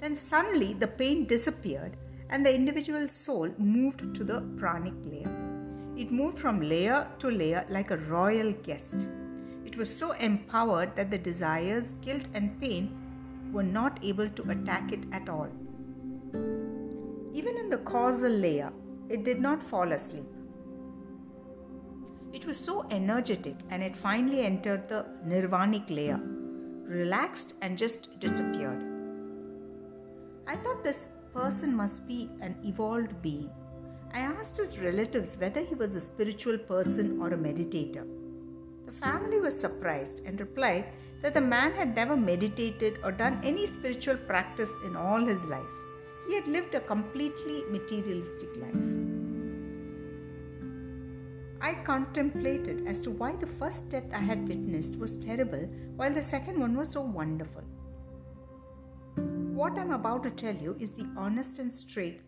Then 0.00 0.14
suddenly 0.14 0.74
the 0.74 0.88
pain 0.88 1.24
disappeared 1.24 1.96
and 2.28 2.44
the 2.44 2.54
individual 2.54 3.08
soul 3.08 3.50
moved 3.56 4.14
to 4.14 4.24
the 4.24 4.42
pranic 4.58 4.94
layer. 5.04 5.45
It 5.96 6.12
moved 6.12 6.38
from 6.38 6.60
layer 6.60 7.06
to 7.20 7.30
layer 7.30 7.64
like 7.70 7.90
a 7.90 7.96
royal 7.96 8.52
guest. 8.52 9.08
It 9.64 9.76
was 9.78 9.94
so 9.94 10.12
empowered 10.12 10.94
that 10.94 11.10
the 11.10 11.18
desires, 11.18 11.94
guilt, 11.94 12.28
and 12.34 12.60
pain 12.60 12.94
were 13.50 13.62
not 13.62 13.98
able 14.02 14.28
to 14.28 14.50
attack 14.50 14.92
it 14.92 15.06
at 15.12 15.28
all. 15.28 15.48
Even 17.32 17.56
in 17.56 17.70
the 17.70 17.78
causal 17.78 18.32
layer, 18.32 18.72
it 19.08 19.24
did 19.24 19.40
not 19.40 19.62
fall 19.62 19.92
asleep. 19.92 20.26
It 22.32 22.44
was 22.44 22.58
so 22.58 22.86
energetic 22.90 23.56
and 23.70 23.82
it 23.82 23.96
finally 23.96 24.40
entered 24.40 24.88
the 24.88 25.06
nirvanic 25.24 25.88
layer, 25.88 26.20
relaxed, 26.84 27.54
and 27.62 27.78
just 27.78 28.20
disappeared. 28.20 28.84
I 30.46 30.56
thought 30.56 30.84
this 30.84 31.12
person 31.34 31.74
must 31.74 32.06
be 32.06 32.28
an 32.40 32.56
evolved 32.64 33.22
being 33.22 33.50
I 34.16 34.20
asked 34.20 34.56
his 34.56 34.78
relatives 34.78 35.36
whether 35.36 35.60
he 35.60 35.74
was 35.74 35.94
a 35.94 36.00
spiritual 36.00 36.56
person 36.56 37.20
or 37.20 37.34
a 37.34 37.36
meditator. 37.36 38.06
The 38.86 38.92
family 38.92 39.40
was 39.40 39.60
surprised 39.60 40.22
and 40.24 40.40
replied 40.40 40.86
that 41.20 41.34
the 41.34 41.42
man 41.42 41.72
had 41.72 41.94
never 41.94 42.16
meditated 42.16 42.98
or 43.04 43.12
done 43.12 43.38
any 43.44 43.66
spiritual 43.66 44.16
practice 44.16 44.78
in 44.86 44.96
all 44.96 45.22
his 45.22 45.44
life. 45.44 45.68
He 46.28 46.34
had 46.34 46.48
lived 46.48 46.74
a 46.74 46.80
completely 46.80 47.64
materialistic 47.68 48.56
life. 48.56 48.86
I 51.60 51.74
contemplated 51.84 52.86
as 52.86 53.02
to 53.02 53.10
why 53.10 53.32
the 53.32 53.46
first 53.46 53.90
death 53.90 54.14
I 54.14 54.20
had 54.30 54.48
witnessed 54.48 54.98
was 54.98 55.18
terrible 55.18 55.68
while 55.96 56.14
the 56.14 56.22
second 56.22 56.58
one 56.58 56.74
was 56.74 56.88
so 56.88 57.02
wonderful. 57.02 57.64
What 59.60 59.78
I'm 59.78 59.92
about 59.92 60.22
to 60.22 60.30
tell 60.30 60.54
you 60.54 60.74
is 60.80 60.92
the 60.92 61.06
honest 61.18 61.58
and 61.58 61.70
straight. 61.70 62.22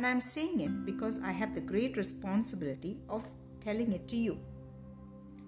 And 0.00 0.06
I'm 0.06 0.22
saying 0.22 0.60
it 0.60 0.86
because 0.86 1.20
I 1.22 1.30
have 1.30 1.54
the 1.54 1.60
great 1.60 1.98
responsibility 1.98 2.96
of 3.10 3.28
telling 3.60 3.92
it 3.92 4.08
to 4.08 4.16
you. 4.16 4.38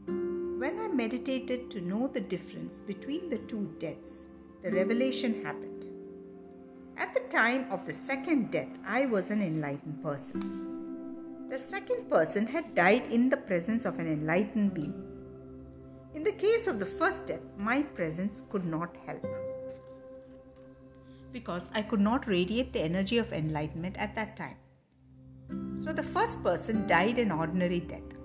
When 0.05 0.79
I 0.79 0.89
meditated 0.89 1.71
to 1.71 1.81
know 1.81 2.07
the 2.07 2.21
difference 2.21 2.79
between 2.79 3.31
the 3.31 3.39
two 3.39 3.75
deaths, 3.79 4.29
the 4.63 4.71
revelation 4.71 5.43
happened. 5.43 5.87
At 6.99 7.15
the 7.15 7.21
time 7.31 7.65
of 7.71 7.87
the 7.87 7.95
second 7.95 8.51
death, 8.51 8.69
I 8.87 9.07
was 9.07 9.31
an 9.31 9.41
enlightened 9.41 10.03
person. 10.03 11.49
The 11.49 11.59
second 11.59 12.11
person 12.11 12.47
had 12.47 12.75
died 12.75 13.07
in 13.11 13.31
the 13.31 13.39
presence 13.39 13.87
of 13.87 13.99
an 13.99 14.07
enlightened 14.07 14.75
being. 14.75 15.03
In 16.13 16.25
the 16.25 16.33
case 16.33 16.67
of 16.67 16.79
the 16.79 16.85
first 17.01 17.29
death, 17.29 17.41
my 17.57 17.81
presence 17.81 18.43
could 18.51 18.67
not 18.67 18.99
help 19.07 19.25
because 21.33 21.71
I 21.75 21.83
could 21.83 22.01
not 22.01 22.27
radiate 22.27 22.73
the 22.73 22.83
energy 22.83 23.19
of 23.19 23.33
enlightenment 23.33 23.97
at 23.97 24.15
that 24.15 24.37
time. 24.37 24.57
So 25.77 25.93
the 25.93 26.03
first 26.03 26.43
person 26.43 26.87
died 26.87 27.19
an 27.19 27.33
ordinary 27.33 27.81
death, 27.81 28.17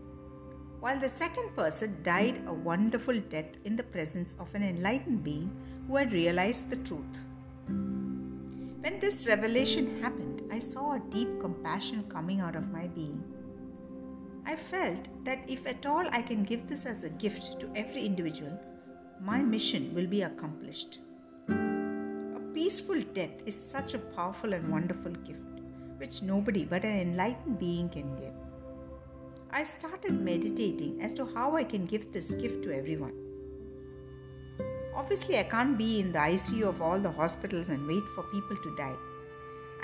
while 0.80 1.00
the 1.00 1.10
second 1.10 1.56
person 1.56 1.98
died 2.04 2.42
a 2.46 2.54
wonderful 2.54 3.20
death 3.20 3.58
in 3.66 3.76
the 3.76 3.84
presence 3.84 4.36
of 4.40 4.54
an 4.54 4.64
enlightened 4.64 5.24
being 5.24 5.50
who 5.88 5.96
had 5.96 6.14
realized 6.14 6.70
the 6.70 6.78
truth. 6.78 7.24
When 7.66 9.00
this 9.00 9.28
revelation 9.28 10.02
happened, 10.02 10.44
I 10.52 10.60
saw 10.60 10.94
a 10.94 11.02
deep 11.10 11.42
compassion 11.42 12.06
coming 12.10 12.42
out 12.42 12.56
of 12.56 12.72
my 12.72 12.88
being. 12.88 13.24
I 14.46 14.56
felt 14.56 15.10
that 15.26 15.50
if 15.50 15.68
at 15.68 15.86
all 15.86 16.08
I 16.12 16.22
can 16.22 16.44
give 16.44 16.70
this 16.70 16.86
as 16.86 17.04
a 17.04 17.10
gift 17.10 17.60
to 17.60 17.70
every 17.76 18.06
individual, 18.06 18.58
my 19.20 19.40
mission 19.40 19.94
will 19.94 20.08
be 20.08 20.22
accomplished. 20.22 21.00
Peaceful 22.58 23.04
death 23.14 23.44
is 23.46 23.56
such 23.56 23.94
a 23.94 24.00
powerful 24.00 24.52
and 24.52 24.68
wonderful 24.68 25.12
gift, 25.12 25.60
which 25.98 26.24
nobody 26.24 26.66
but 26.66 26.84
an 26.84 27.02
enlightened 27.02 27.60
being 27.60 27.88
can 27.88 28.16
give. 28.16 28.34
I 29.52 29.62
started 29.62 30.20
meditating 30.20 31.00
as 31.00 31.14
to 31.14 31.28
how 31.36 31.56
I 31.56 31.64
can 31.64 31.86
give 31.86 32.12
this 32.12 32.34
gift 32.34 32.64
to 32.64 32.76
everyone. 32.76 33.14
Obviously, 34.96 35.38
I 35.38 35.44
can't 35.44 35.78
be 35.78 36.00
in 36.00 36.12
the 36.12 36.18
ICU 36.18 36.64
of 36.64 36.82
all 36.82 37.00
the 37.00 37.12
hospitals 37.12 37.70
and 37.70 37.86
wait 37.86 38.04
for 38.16 38.24
people 38.24 38.58
to 38.58 38.76
die. 38.76 38.96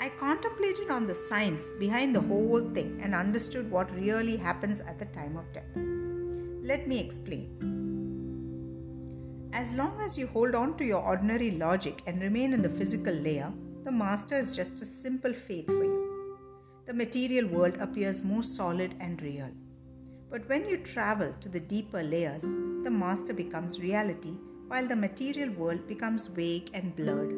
I 0.00 0.08
contemplated 0.18 0.90
on 0.90 1.06
the 1.06 1.14
science 1.14 1.70
behind 1.78 2.12
the 2.12 2.22
whole 2.22 2.68
thing 2.74 2.98
and 3.00 3.14
understood 3.14 3.70
what 3.70 3.94
really 3.94 4.36
happens 4.36 4.80
at 4.80 4.98
the 4.98 5.06
time 5.06 5.36
of 5.36 5.52
death. 5.52 5.70
Let 5.76 6.88
me 6.88 6.98
explain. 6.98 7.73
As 9.54 9.72
long 9.72 10.00
as 10.00 10.18
you 10.18 10.26
hold 10.26 10.56
on 10.56 10.76
to 10.78 10.84
your 10.84 11.00
ordinary 11.00 11.52
logic 11.52 12.02
and 12.08 12.20
remain 12.20 12.52
in 12.52 12.60
the 12.60 12.68
physical 12.68 13.14
layer, 13.14 13.52
the 13.84 13.92
master 13.92 14.34
is 14.36 14.50
just 14.50 14.82
a 14.82 14.84
simple 14.84 15.32
faith 15.32 15.66
for 15.66 15.84
you. 15.84 16.38
The 16.86 16.92
material 16.92 17.46
world 17.46 17.76
appears 17.78 18.24
more 18.24 18.42
solid 18.42 18.96
and 18.98 19.22
real. 19.22 19.48
But 20.28 20.48
when 20.48 20.68
you 20.68 20.78
travel 20.78 21.32
to 21.38 21.48
the 21.48 21.60
deeper 21.60 22.02
layers, 22.02 22.42
the 22.42 22.90
master 22.90 23.32
becomes 23.32 23.80
reality 23.80 24.34
while 24.66 24.88
the 24.88 24.96
material 24.96 25.50
world 25.52 25.86
becomes 25.86 26.26
vague 26.26 26.70
and 26.74 26.96
blurred. 26.96 27.32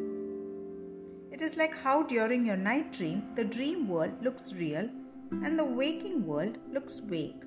It 1.30 1.42
is 1.42 1.58
like 1.58 1.76
how 1.76 2.02
during 2.02 2.46
your 2.46 2.56
night 2.56 2.94
dream, 2.94 3.24
the 3.34 3.44
dream 3.44 3.88
world 3.88 4.24
looks 4.24 4.54
real 4.54 4.88
and 5.44 5.58
the 5.58 5.66
waking 5.66 6.26
world 6.26 6.56
looks 6.72 6.98
vague. 6.98 7.44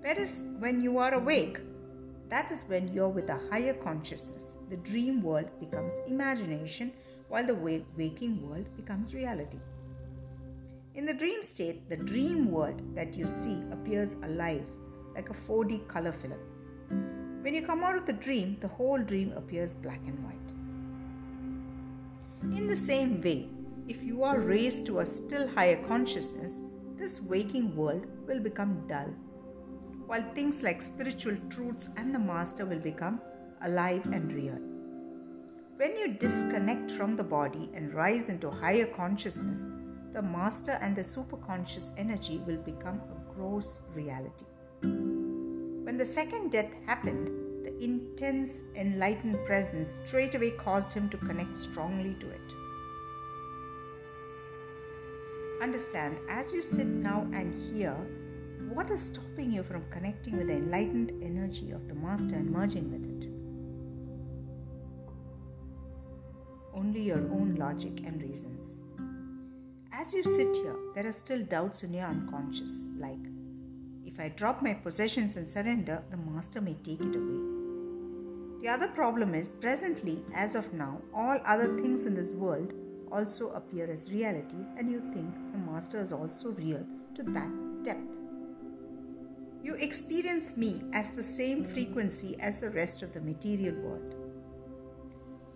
Whereas 0.00 0.48
when 0.58 0.82
you 0.82 0.96
are 0.96 1.12
awake, 1.12 1.58
that 2.28 2.50
is 2.50 2.64
when 2.68 2.92
you're 2.92 3.08
with 3.08 3.30
a 3.30 3.40
higher 3.50 3.74
consciousness. 3.74 4.56
The 4.68 4.76
dream 4.76 5.22
world 5.22 5.48
becomes 5.60 6.00
imagination 6.06 6.92
while 7.28 7.46
the 7.46 7.54
waking 7.96 8.46
world 8.46 8.66
becomes 8.76 9.14
reality. 9.14 9.58
In 10.94 11.06
the 11.06 11.14
dream 11.14 11.42
state, 11.42 11.88
the 11.88 11.96
dream 11.96 12.50
world 12.50 12.82
that 12.94 13.16
you 13.16 13.26
see 13.26 13.62
appears 13.70 14.14
alive 14.24 14.66
like 15.14 15.30
a 15.30 15.34
4D 15.34 15.86
color 15.88 16.12
film. 16.12 16.38
When 17.42 17.54
you 17.54 17.62
come 17.62 17.82
out 17.82 17.96
of 17.96 18.04
the 18.04 18.12
dream, 18.12 18.56
the 18.60 18.68
whole 18.68 18.98
dream 18.98 19.32
appears 19.36 19.74
black 19.74 20.00
and 20.06 20.18
white. 20.24 20.34
In 22.56 22.66
the 22.66 22.76
same 22.76 23.22
way, 23.22 23.48
if 23.86 24.02
you 24.02 24.22
are 24.22 24.40
raised 24.40 24.86
to 24.86 25.00
a 25.00 25.06
still 25.06 25.48
higher 25.48 25.82
consciousness, 25.86 26.60
this 26.96 27.22
waking 27.22 27.74
world 27.76 28.06
will 28.26 28.40
become 28.40 28.86
dull 28.88 29.08
while 30.08 30.24
things 30.34 30.62
like 30.62 30.80
spiritual 30.80 31.36
truths 31.50 31.90
and 31.98 32.14
the 32.14 32.18
Master 32.18 32.64
will 32.64 32.78
become 32.78 33.20
alive 33.60 34.06
and 34.06 34.32
real. 34.32 34.58
When 35.76 35.98
you 35.98 36.14
disconnect 36.14 36.90
from 36.90 37.14
the 37.14 37.22
body 37.22 37.70
and 37.74 37.92
rise 37.92 38.30
into 38.30 38.50
higher 38.50 38.86
consciousness, 38.86 39.66
the 40.14 40.22
Master 40.22 40.72
and 40.80 40.96
the 40.96 41.02
superconscious 41.02 41.92
energy 41.98 42.38
will 42.46 42.56
become 42.56 43.02
a 43.02 43.34
gross 43.34 43.82
reality. 43.94 44.46
When 44.80 45.98
the 45.98 46.06
second 46.06 46.52
death 46.52 46.72
happened, 46.86 47.28
the 47.66 47.84
intense 47.84 48.62
enlightened 48.76 49.44
presence 49.44 50.00
straightway 50.06 50.52
caused 50.52 50.94
him 50.94 51.10
to 51.10 51.18
connect 51.18 51.54
strongly 51.54 52.16
to 52.18 52.30
it. 52.30 52.40
Understand, 55.62 56.16
as 56.30 56.54
you 56.54 56.62
sit 56.62 56.86
now 56.86 57.28
and 57.34 57.54
hear, 57.54 57.94
what 58.74 58.90
is 58.90 59.00
stopping 59.00 59.50
you 59.50 59.62
from 59.62 59.84
connecting 59.90 60.36
with 60.36 60.48
the 60.48 60.54
enlightened 60.54 61.12
energy 61.22 61.70
of 61.70 61.88
the 61.88 61.94
Master 61.94 62.34
and 62.34 62.50
merging 62.50 62.90
with 62.90 63.04
it? 63.04 63.28
Only 66.74 67.02
your 67.02 67.18
own 67.18 67.56
logic 67.58 68.00
and 68.04 68.22
reasons. 68.22 68.76
As 69.92 70.14
you 70.14 70.22
sit 70.22 70.56
here, 70.56 70.76
there 70.94 71.06
are 71.06 71.12
still 71.12 71.42
doubts 71.42 71.82
in 71.82 71.92
your 71.92 72.04
unconscious, 72.04 72.88
like, 72.98 73.18
if 74.04 74.20
I 74.20 74.28
drop 74.28 74.62
my 74.62 74.74
possessions 74.74 75.36
and 75.36 75.48
surrender, 75.48 76.02
the 76.10 76.16
Master 76.16 76.60
may 76.60 76.74
take 76.74 77.00
it 77.00 77.16
away. 77.16 77.40
The 78.62 78.68
other 78.68 78.88
problem 78.88 79.34
is, 79.34 79.52
presently, 79.52 80.24
as 80.34 80.54
of 80.54 80.72
now, 80.72 81.00
all 81.14 81.40
other 81.44 81.76
things 81.78 82.06
in 82.06 82.14
this 82.14 82.32
world 82.32 82.72
also 83.10 83.50
appear 83.50 83.90
as 83.90 84.12
reality, 84.12 84.58
and 84.76 84.90
you 84.90 85.00
think 85.12 85.32
the 85.52 85.58
Master 85.58 86.00
is 86.00 86.12
also 86.12 86.50
real 86.50 86.84
to 87.14 87.22
that 87.22 87.50
depth. 87.84 88.17
You 89.62 89.74
experience 89.74 90.56
me 90.56 90.82
as 90.92 91.10
the 91.10 91.22
same 91.22 91.64
frequency 91.64 92.36
as 92.40 92.60
the 92.60 92.70
rest 92.70 93.02
of 93.02 93.12
the 93.12 93.20
material 93.20 93.74
world. 93.82 94.14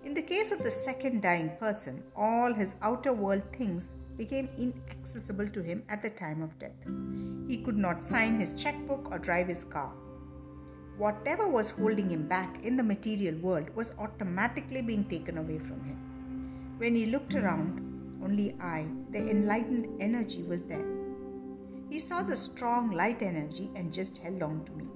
In 0.04 0.14
the 0.14 0.22
case 0.22 0.50
of 0.50 0.64
the 0.64 0.70
second 0.70 1.22
dying 1.22 1.50
person, 1.60 2.02
all 2.16 2.52
his 2.52 2.74
outer 2.82 3.12
world 3.12 3.42
things 3.56 3.94
became 4.16 4.48
inaccessible 4.58 5.48
to 5.50 5.62
him 5.62 5.84
at 5.88 6.02
the 6.02 6.10
time 6.10 6.42
of 6.42 6.58
death. 6.58 6.76
He 7.46 7.62
could 7.64 7.76
not 7.76 8.02
sign 8.02 8.40
his 8.40 8.52
checkbook 8.52 9.10
or 9.10 9.18
drive 9.18 9.46
his 9.46 9.62
car. 9.64 9.92
Whatever 10.98 11.48
was 11.48 11.70
holding 11.70 12.10
him 12.10 12.26
back 12.26 12.64
in 12.64 12.76
the 12.76 12.82
material 12.82 13.36
world 13.38 13.70
was 13.74 13.94
automatically 13.98 14.82
being 14.82 15.04
taken 15.04 15.38
away 15.38 15.58
from 15.58 15.82
him. 15.84 16.74
When 16.78 16.94
he 16.96 17.06
looked 17.06 17.34
around, 17.34 17.80
only 18.22 18.56
I, 18.60 18.86
the 19.10 19.30
enlightened 19.30 20.02
energy, 20.02 20.42
was 20.42 20.64
there. 20.64 21.01
He 21.92 21.98
saw 21.98 22.22
the 22.22 22.38
strong 22.38 22.90
light 22.92 23.20
energy 23.20 23.70
and 23.76 23.92
just 23.92 24.16
held 24.16 24.42
on 24.42 24.64
to 24.64 24.72
me. 24.72 24.86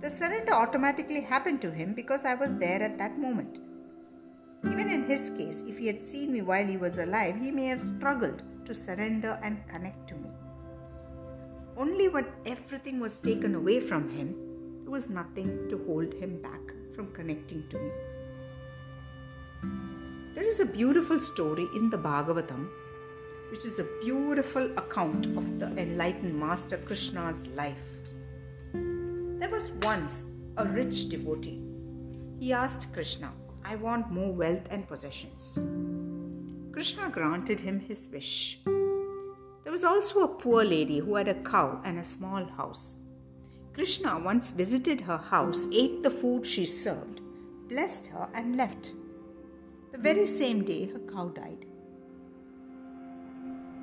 The 0.00 0.10
surrender 0.10 0.52
automatically 0.52 1.20
happened 1.20 1.60
to 1.60 1.70
him 1.70 1.94
because 1.94 2.24
I 2.24 2.34
was 2.34 2.56
there 2.56 2.82
at 2.82 2.98
that 2.98 3.16
moment. 3.16 3.60
Even 4.64 4.90
in 4.90 5.04
his 5.04 5.30
case, 5.30 5.62
if 5.68 5.78
he 5.78 5.86
had 5.86 6.00
seen 6.00 6.32
me 6.32 6.42
while 6.42 6.66
he 6.66 6.76
was 6.76 6.98
alive, 6.98 7.36
he 7.40 7.52
may 7.52 7.66
have 7.66 7.80
struggled 7.80 8.42
to 8.64 8.74
surrender 8.74 9.38
and 9.40 9.64
connect 9.68 10.08
to 10.08 10.16
me. 10.16 10.30
Only 11.76 12.08
when 12.08 12.26
everything 12.44 12.98
was 12.98 13.20
taken 13.20 13.54
away 13.54 13.78
from 13.78 14.10
him, 14.10 14.34
there 14.82 14.90
was 14.90 15.10
nothing 15.10 15.68
to 15.68 15.78
hold 15.86 16.12
him 16.12 16.42
back 16.42 16.74
from 16.92 17.12
connecting 17.12 17.62
to 17.68 17.78
me. 17.78 17.92
There 20.34 20.48
is 20.48 20.58
a 20.58 20.66
beautiful 20.66 21.20
story 21.20 21.68
in 21.76 21.88
the 21.88 21.98
Bhagavatam 21.98 22.68
which 23.50 23.64
is 23.64 23.78
a 23.78 23.88
beautiful 24.02 24.70
account 24.76 25.26
of 25.36 25.58
the 25.58 25.66
enlightened 25.80 26.38
Master 26.38 26.76
Krishna's 26.76 27.48
life. 27.48 27.82
There 28.72 29.50
was 29.50 29.72
once 29.82 30.28
a 30.56 30.66
rich 30.66 31.08
devotee. 31.08 31.62
He 32.38 32.52
asked 32.52 32.92
Krishna, 32.92 33.32
I 33.64 33.76
want 33.76 34.10
more 34.10 34.32
wealth 34.32 34.66
and 34.70 34.86
possessions. 34.86 35.58
Krishna 36.72 37.08
granted 37.08 37.60
him 37.60 37.80
his 37.80 38.08
wish. 38.12 38.60
There 38.64 39.72
was 39.72 39.84
also 39.84 40.22
a 40.22 40.28
poor 40.28 40.62
lady 40.62 40.98
who 40.98 41.14
had 41.14 41.28
a 41.28 41.42
cow 41.42 41.80
and 41.84 41.98
a 41.98 42.04
small 42.04 42.44
house. 42.44 42.96
Krishna 43.72 44.18
once 44.18 44.52
visited 44.52 45.00
her 45.02 45.18
house, 45.18 45.68
ate 45.72 46.02
the 46.02 46.10
food 46.10 46.46
she 46.46 46.64
served, 46.64 47.20
blessed 47.68 48.06
her, 48.08 48.28
and 48.34 48.56
left. 48.56 48.92
The 49.92 49.98
very 49.98 50.26
same 50.26 50.64
day, 50.64 50.86
her 50.86 50.98
cow 51.00 51.28
died. 51.28 51.66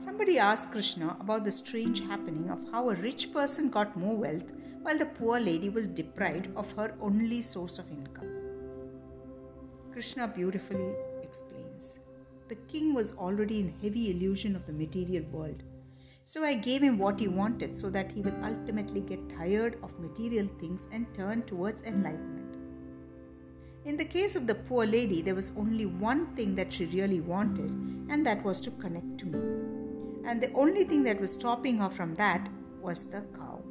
Somebody 0.04 0.38
asked 0.38 0.74
Krishna 0.74 1.16
about 1.22 1.46
the 1.46 1.52
strange 1.54 2.02
happening 2.02 2.50
of 2.50 2.70
how 2.74 2.90
a 2.90 2.96
rich 2.96 3.32
person 3.32 3.70
got 3.70 3.96
more 3.96 4.18
wealth 4.18 4.52
while 4.82 4.98
the 4.98 5.06
poor 5.06 5.40
lady 5.40 5.70
was 5.70 5.88
deprived 5.88 6.50
of 6.58 6.70
her 6.74 6.94
only 7.00 7.42
source 7.42 7.80
of 7.80 7.90
income. 7.90 8.28
Krishna 9.94 10.28
beautifully 10.28 10.94
explains 11.22 12.00
The 12.50 12.58
king 12.68 12.94
was 12.94 13.16
already 13.16 13.62
in 13.62 13.74
heavy 13.82 14.12
illusion 14.12 14.58
of 14.58 14.66
the 14.66 14.74
material 14.74 15.24
world. 15.32 15.64
So 16.26 16.44
I 16.44 16.56
gave 16.56 16.84
him 16.84 16.98
what 16.98 17.22
he 17.22 17.30
wanted 17.30 17.78
so 17.78 17.90
that 17.92 18.12
he 18.12 18.20
would 18.20 18.44
ultimately 18.44 19.00
get 19.00 19.30
tired 19.30 19.78
of 19.82 19.98
material 20.02 20.50
things 20.60 20.90
and 20.92 21.14
turn 21.14 21.44
towards 21.44 21.84
enlightenment. 21.84 22.58
In 23.86 23.96
the 23.96 24.12
case 24.20 24.36
of 24.36 24.48
the 24.48 24.56
poor 24.56 24.86
lady, 24.86 25.22
there 25.22 25.36
was 25.36 25.54
only 25.56 25.86
one 25.86 26.36
thing 26.36 26.56
that 26.56 26.74
she 26.74 26.88
really 26.88 27.22
wanted, 27.22 27.72
and 28.10 28.26
that 28.26 28.44
was 28.44 28.60
to 28.62 28.72
connect 28.72 29.18
to 29.20 29.28
me 29.28 29.63
and 30.26 30.42
the 30.42 30.52
only 30.54 30.84
thing 30.84 31.04
that 31.04 31.20
was 31.20 31.34
stopping 31.34 31.78
her 31.78 31.90
from 31.90 32.16
that 32.16 32.50
was 32.82 33.06
the 33.08 33.22
cow. 33.36 33.62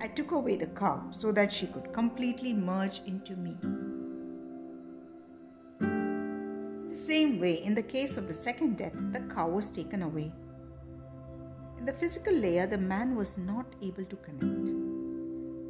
I 0.00 0.08
took 0.08 0.32
away 0.32 0.56
the 0.56 0.66
cow 0.68 1.08
so 1.10 1.30
that 1.32 1.52
she 1.52 1.66
could 1.66 1.92
completely 1.92 2.54
merge 2.54 3.02
into 3.06 3.36
me. 3.36 3.56
The 6.88 6.96
same 6.96 7.38
way, 7.38 7.62
in 7.62 7.74
the 7.74 7.82
case 7.82 8.16
of 8.16 8.26
the 8.26 8.34
second 8.34 8.78
death, 8.78 8.96
the 9.12 9.20
cow 9.34 9.48
was 9.48 9.70
taken 9.70 10.02
away. 10.02 10.32
In 11.78 11.84
the 11.84 11.92
physical 11.92 12.34
layer, 12.34 12.66
the 12.66 12.78
man 12.78 13.14
was 13.14 13.38
not 13.38 13.66
able 13.82 14.04
to 14.04 14.16
connect. 14.16 14.70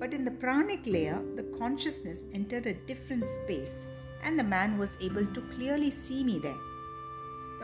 But 0.01 0.15
in 0.15 0.25
the 0.25 0.31
pranic 0.31 0.87
layer, 0.87 1.21
the 1.37 1.43
consciousness 1.59 2.27
entered 2.33 2.67
a 2.67 2.75
different 2.75 3.27
space, 3.27 3.87
and 4.23 4.39
the 4.39 4.45
man 4.45 4.79
was 4.79 4.97
able 5.01 5.27
to 5.27 5.41
clearly 5.55 5.91
see 5.91 6.25
me 6.25 6.39
there. 6.39 6.57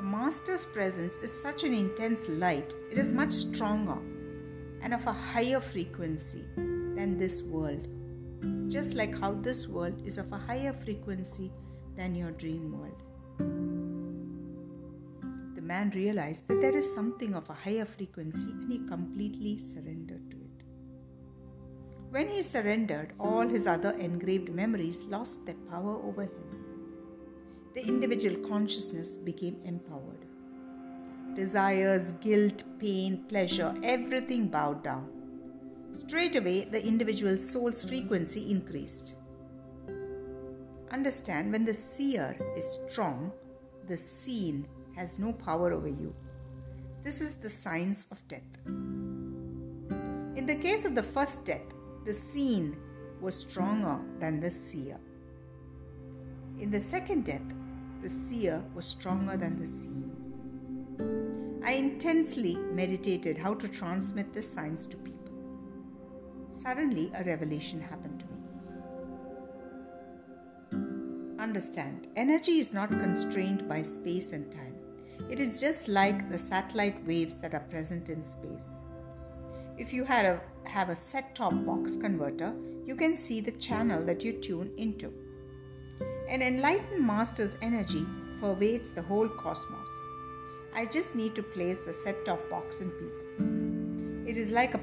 Master's 0.07 0.65
presence 0.67 1.17
is 1.17 1.33
such 1.33 1.65
an 1.65 1.75
intense 1.75 2.29
light, 2.29 2.73
it 2.93 2.97
is 2.97 3.11
much 3.11 3.33
stronger 3.33 3.99
and 4.81 4.95
of 4.95 5.05
a 5.05 5.13
higher 5.13 5.59
frequency 5.59 6.45
than 6.55 7.19
this 7.19 7.43
world. 7.43 7.89
Just 8.71 8.95
like 8.95 9.19
how 9.19 9.33
this 9.33 9.67
world 9.67 10.01
is 10.07 10.17
of 10.17 10.31
a 10.33 10.39
higher 10.39 10.73
frequency 10.73 11.51
than 11.97 12.15
your 12.15 12.31
dream 12.31 12.79
world. 12.79 13.03
The 15.57 15.63
man 15.63 15.91
realized 15.91 16.47
that 16.47 16.61
there 16.61 16.77
is 16.77 16.95
something 16.95 17.35
of 17.35 17.51
a 17.51 17.55
higher 17.55 17.85
frequency 17.85 18.51
and 18.53 18.71
he 18.71 18.87
completely 18.87 19.59
surrendered 19.59 20.31
to 20.31 20.37
it. 20.37 20.65
When 22.11 22.29
he 22.29 22.43
surrendered, 22.43 23.13
all 23.19 23.49
his 23.49 23.67
other 23.67 23.91
engraved 23.99 24.51
memories 24.51 25.05
lost 25.07 25.47
their 25.47 25.57
power 25.69 25.97
over 25.97 26.23
him. 26.23 26.46
The 27.77 27.87
individual 27.87 28.37
consciousness 28.49 29.19
became 29.19 29.59
empowered. 29.67 30.25
Desires, 31.35 32.13
guilt, 32.13 32.63
pain, 32.79 33.23
pleasure, 33.29 33.75
everything 33.83 34.49
bowed 34.49 34.83
down. 34.83 35.11
Straight 35.93 36.37
away, 36.37 36.65
the 36.65 36.83
individual 36.83 37.37
soul's 37.37 37.85
frequency 37.85 38.51
increased. 38.51 39.17
Understand 40.91 41.53
when 41.53 41.67
the 41.67 41.75
seer 41.75 42.35
is 42.57 42.81
strong, 42.89 43.31
the 43.89 43.99
seen 43.99 44.67
has 44.97 45.19
no 45.19 45.35
power 45.35 45.75
over 45.75 45.89
you. 45.89 46.15
This 47.05 47.21
is 47.21 47.37
the 47.37 47.51
science 47.51 48.07
of 48.11 48.27
death. 48.27 48.57
In 48.67 50.47
the 50.47 50.57
case 50.57 50.87
of 50.87 50.95
the 50.95 51.03
first 51.03 51.45
death, 51.45 51.75
the 52.07 52.13
seen 52.15 52.75
was 53.21 53.39
stronger 53.39 54.01
than 54.19 54.41
the 54.41 54.51
seer. 54.51 54.99
In 56.59 56.71
the 56.71 56.81
second 56.81 57.27
death, 57.27 57.43
the 58.07 58.11
seer 58.11 58.63
was 58.73 58.87
stronger 58.87 59.37
than 59.37 59.59
the 59.59 59.67
seen. 59.67 60.13
I 61.65 61.73
intensely 61.73 62.55
meditated 62.55 63.37
how 63.37 63.55
to 63.55 63.67
transmit 63.67 64.33
the 64.33 64.43
signs 64.43 64.87
to 64.87 64.97
people. 64.97 65.33
Suddenly, 66.53 67.11
a 67.17 67.25
revelation 67.25 67.81
happened 67.81 68.21
to 68.21 68.27
me. 70.77 71.41
Understand, 71.41 72.07
energy 72.15 72.61
is 72.61 72.73
not 72.73 72.91
constrained 72.91 73.69
by 73.69 73.83
space 73.83 74.33
and 74.33 74.53
time. 74.53 74.77
It 75.29 75.41
is 75.41 75.61
just 75.61 75.89
like 75.89 76.31
the 76.31 76.39
satellite 76.39 77.05
waves 77.09 77.41
that 77.41 77.55
are 77.55 77.67
present 77.75 78.09
in 78.09 78.23
space. 78.23 78.85
If 79.77 79.93
you 79.93 80.05
have 80.05 80.27
a, 80.27 80.41
have 80.69 80.91
a 80.91 80.97
set 80.97 81.35
top 81.35 81.55
box 81.67 81.97
converter, 81.97 82.55
you 82.85 82.95
can 82.95 83.17
see 83.17 83.41
the 83.41 83.59
channel 83.67 84.05
that 84.05 84.23
you 84.23 84.35
tune 84.35 84.71
into. 84.77 85.13
An 86.29 86.43
enlightened 86.43 87.07
master's 87.07 87.57
energy 87.63 88.05
pervades 88.41 88.91
the 88.93 89.03
whole 89.03 89.29
cosmos. 89.29 90.07
I 90.75 90.85
just 90.85 91.15
need 91.15 91.37
to 91.37 91.43
place 91.43 91.87
the 91.87 91.93
set 91.93 92.25
top 92.25 92.51
box 92.51 92.81
in 92.81 92.91
people. 92.91 94.29
It 94.29 94.37
is 94.37 94.51
like 94.51 94.75
a 94.75 94.81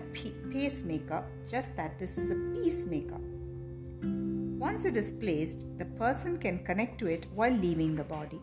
pacemaker, 0.52 1.26
just 1.46 1.76
that 1.76 2.00
this 2.00 2.18
is 2.18 2.32
a 2.32 2.36
peacemaker. 2.56 3.20
Once 4.58 4.86
it 4.86 4.96
is 4.96 5.12
placed, 5.12 5.78
the 5.78 5.86
person 5.86 6.38
can 6.38 6.60
connect 6.60 6.98
to 7.00 7.08
it 7.08 7.26
while 7.36 7.52
leaving 7.52 7.98
the 7.98 8.06
body. 8.06 8.40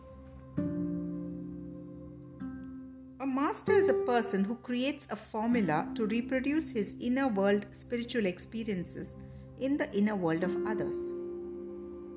A 3.19 3.25
master 3.25 3.73
is 3.73 3.89
a 3.89 4.05
person 4.05 4.43
who 4.43 4.55
creates 4.57 5.07
a 5.11 5.15
formula 5.15 5.89
to 5.95 6.05
reproduce 6.05 6.69
his 6.69 6.97
inner 7.01 7.27
world 7.27 7.65
spiritual 7.71 8.27
experiences 8.27 9.17
in 9.59 9.75
the 9.75 9.91
inner 9.91 10.15
world 10.15 10.43
of 10.43 10.55
others. 10.67 11.15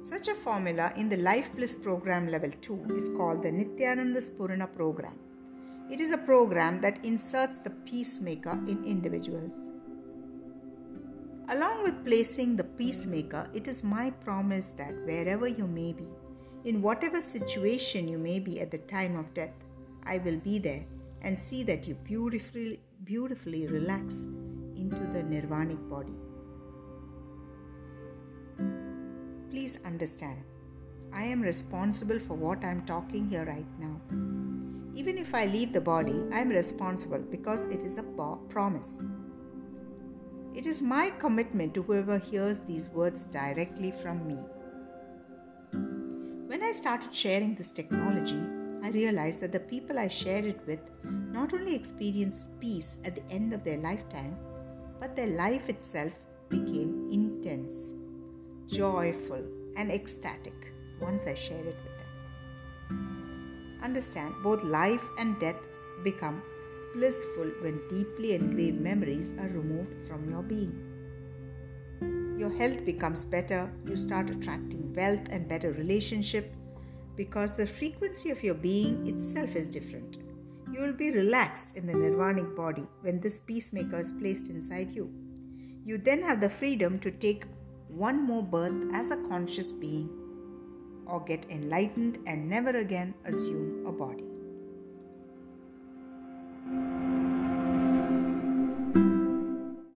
Such 0.05 0.29
a 0.29 0.35
formula 0.35 0.93
in 0.97 1.09
the 1.09 1.17
Life 1.17 1.51
Bliss 1.57 1.75
Program 1.77 2.29
Level 2.29 2.51
2 2.61 2.89
is 2.95 3.09
called 3.17 3.43
the 3.43 3.51
Nityananda 3.51 4.21
Spurana 4.21 4.67
Program. 4.71 5.15
It 5.91 5.99
is 5.99 6.13
a 6.13 6.19
program 6.19 6.79
that 6.83 7.03
inserts 7.03 7.63
the 7.63 7.71
peacemaker 7.71 8.51
in 8.69 8.85
individuals. 8.85 9.71
Along 11.49 11.85
with 11.85 12.05
placing 12.05 12.55
the 12.55 12.65
peacemaker, 12.65 13.49
it 13.55 13.67
is 13.67 13.83
my 13.83 14.11
promise 14.11 14.73
that 14.73 14.95
wherever 15.07 15.49
you 15.49 15.67
may 15.67 15.95
be, 15.95 16.05
in 16.67 16.83
whatever 16.83 17.23
situation 17.23 18.07
you 18.07 18.19
may 18.19 18.39
be 18.39 18.61
at 18.61 18.71
the 18.71 18.85
time 18.93 19.17
of 19.17 19.33
death, 19.33 19.57
I 20.03 20.19
will 20.19 20.37
be 20.37 20.59
there 20.59 20.85
and 21.23 21.39
see 21.39 21.63
that 21.63 21.89
you 21.89 21.95
beautifully, 21.95 22.79
beautifully 23.05 23.69
relax 23.69 24.27
into 24.77 25.01
the 25.15 25.23
nirvanic 25.23 25.89
body. 25.89 26.13
Please 29.55 29.79
understand, 29.85 30.43
I 31.13 31.23
am 31.23 31.41
responsible 31.41 32.19
for 32.19 32.35
what 32.35 32.65
I 32.65 32.73
am 32.73 32.85
talking 32.87 33.29
here 33.29 33.45
right 33.45 33.79
now. 33.79 34.01
Even 34.97 35.17
if 35.17 35.33
I 35.33 35.45
leave 35.47 35.73
the 35.73 35.81
body, 35.81 36.25
I 36.33 36.41
am 36.41 36.49
responsible 36.49 37.21
because 37.21 37.67
it 37.67 37.85
is 37.85 37.97
a 37.97 38.03
promise. 38.49 39.07
It 40.57 40.67
is 40.67 40.83
my 40.83 41.11
commitment 41.21 41.73
to 41.75 41.85
whoever 41.85 42.19
hears 42.19 42.63
these 42.63 42.91
words 42.91 43.27
directly 43.27 43.93
from 43.93 44.27
me. 44.27 44.39
When 46.49 46.65
I 46.65 46.73
started 46.73 47.15
sharing 47.15 47.55
this 47.55 47.71
technology, 47.71 48.43
I 48.83 48.89
realized 48.89 49.41
that 49.45 49.53
the 49.53 49.61
people 49.61 50.01
I 50.01 50.09
shared 50.09 50.47
it 50.47 50.67
with 50.67 50.81
not 51.05 51.55
only 51.55 51.77
experienced 51.77 52.59
peace 52.59 52.99
at 53.05 53.15
the 53.15 53.33
end 53.33 53.53
of 53.53 53.63
their 53.63 53.79
lifetime, 53.79 54.37
but 54.99 55.15
their 55.15 55.29
life 55.29 55.69
itself 55.69 56.13
became 56.49 57.09
intense, 57.13 57.95
joyful, 58.69 59.43
and 59.77 59.91
ecstatic 59.91 60.73
once 61.01 61.27
I 61.27 61.35
share 61.35 61.59
it 61.59 61.77
with 61.85 61.99
them. 61.99 63.81
Understand, 63.83 64.35
both 64.43 64.63
life 64.63 65.03
and 65.19 65.39
death 65.39 65.67
become 66.03 66.43
blissful 66.95 67.51
when 67.61 67.81
deeply 67.89 68.35
engraved 68.35 68.81
memories 68.81 69.35
are 69.39 69.49
removed 69.49 70.07
from 70.07 70.31
your 70.31 70.43
being. 70.43 70.75
Your 72.39 72.51
health 72.51 72.85
becomes 72.85 73.25
better, 73.25 73.73
you 73.87 73.97
start 73.97 74.31
attracting 74.31 74.93
wealth 74.95 75.29
and 75.31 75.49
better 75.49 75.73
relationship 75.73 76.55
because 77.17 77.57
the 77.57 77.67
frequency 77.67 78.31
of 78.31 78.43
your 78.43 78.55
being 78.55 79.07
itself 79.07 79.55
is 79.55 79.69
different. 79.69 80.19
You 80.73 80.81
will 80.81 80.93
be 80.93 81.13
relaxed 81.13 81.77
in 81.77 81.87
the 81.87 81.93
nirvanic 81.93 82.57
body 82.57 82.87
when 83.03 83.21
this 83.21 83.41
peacemaker 83.41 84.01
is 84.01 84.13
placed 84.13 84.51
inside 84.51 84.91
you. 84.91 85.13
You 85.85 85.99
then 85.99 86.23
have 86.23 86.41
the 86.41 86.51
freedom 86.51 86.99
to 87.01 87.11
take 87.11 87.45
one 87.89 88.23
more 88.23 88.43
birth 88.43 88.85
as 88.93 89.11
a 89.11 89.17
conscious 89.29 89.73
being 89.73 90.09
or 91.07 91.21
get 91.21 91.47
enlightened 91.51 92.19
and 92.27 92.49
never 92.49 92.71
again 92.71 93.15
assume 93.25 93.87
a 93.87 93.93
body. 93.93 94.25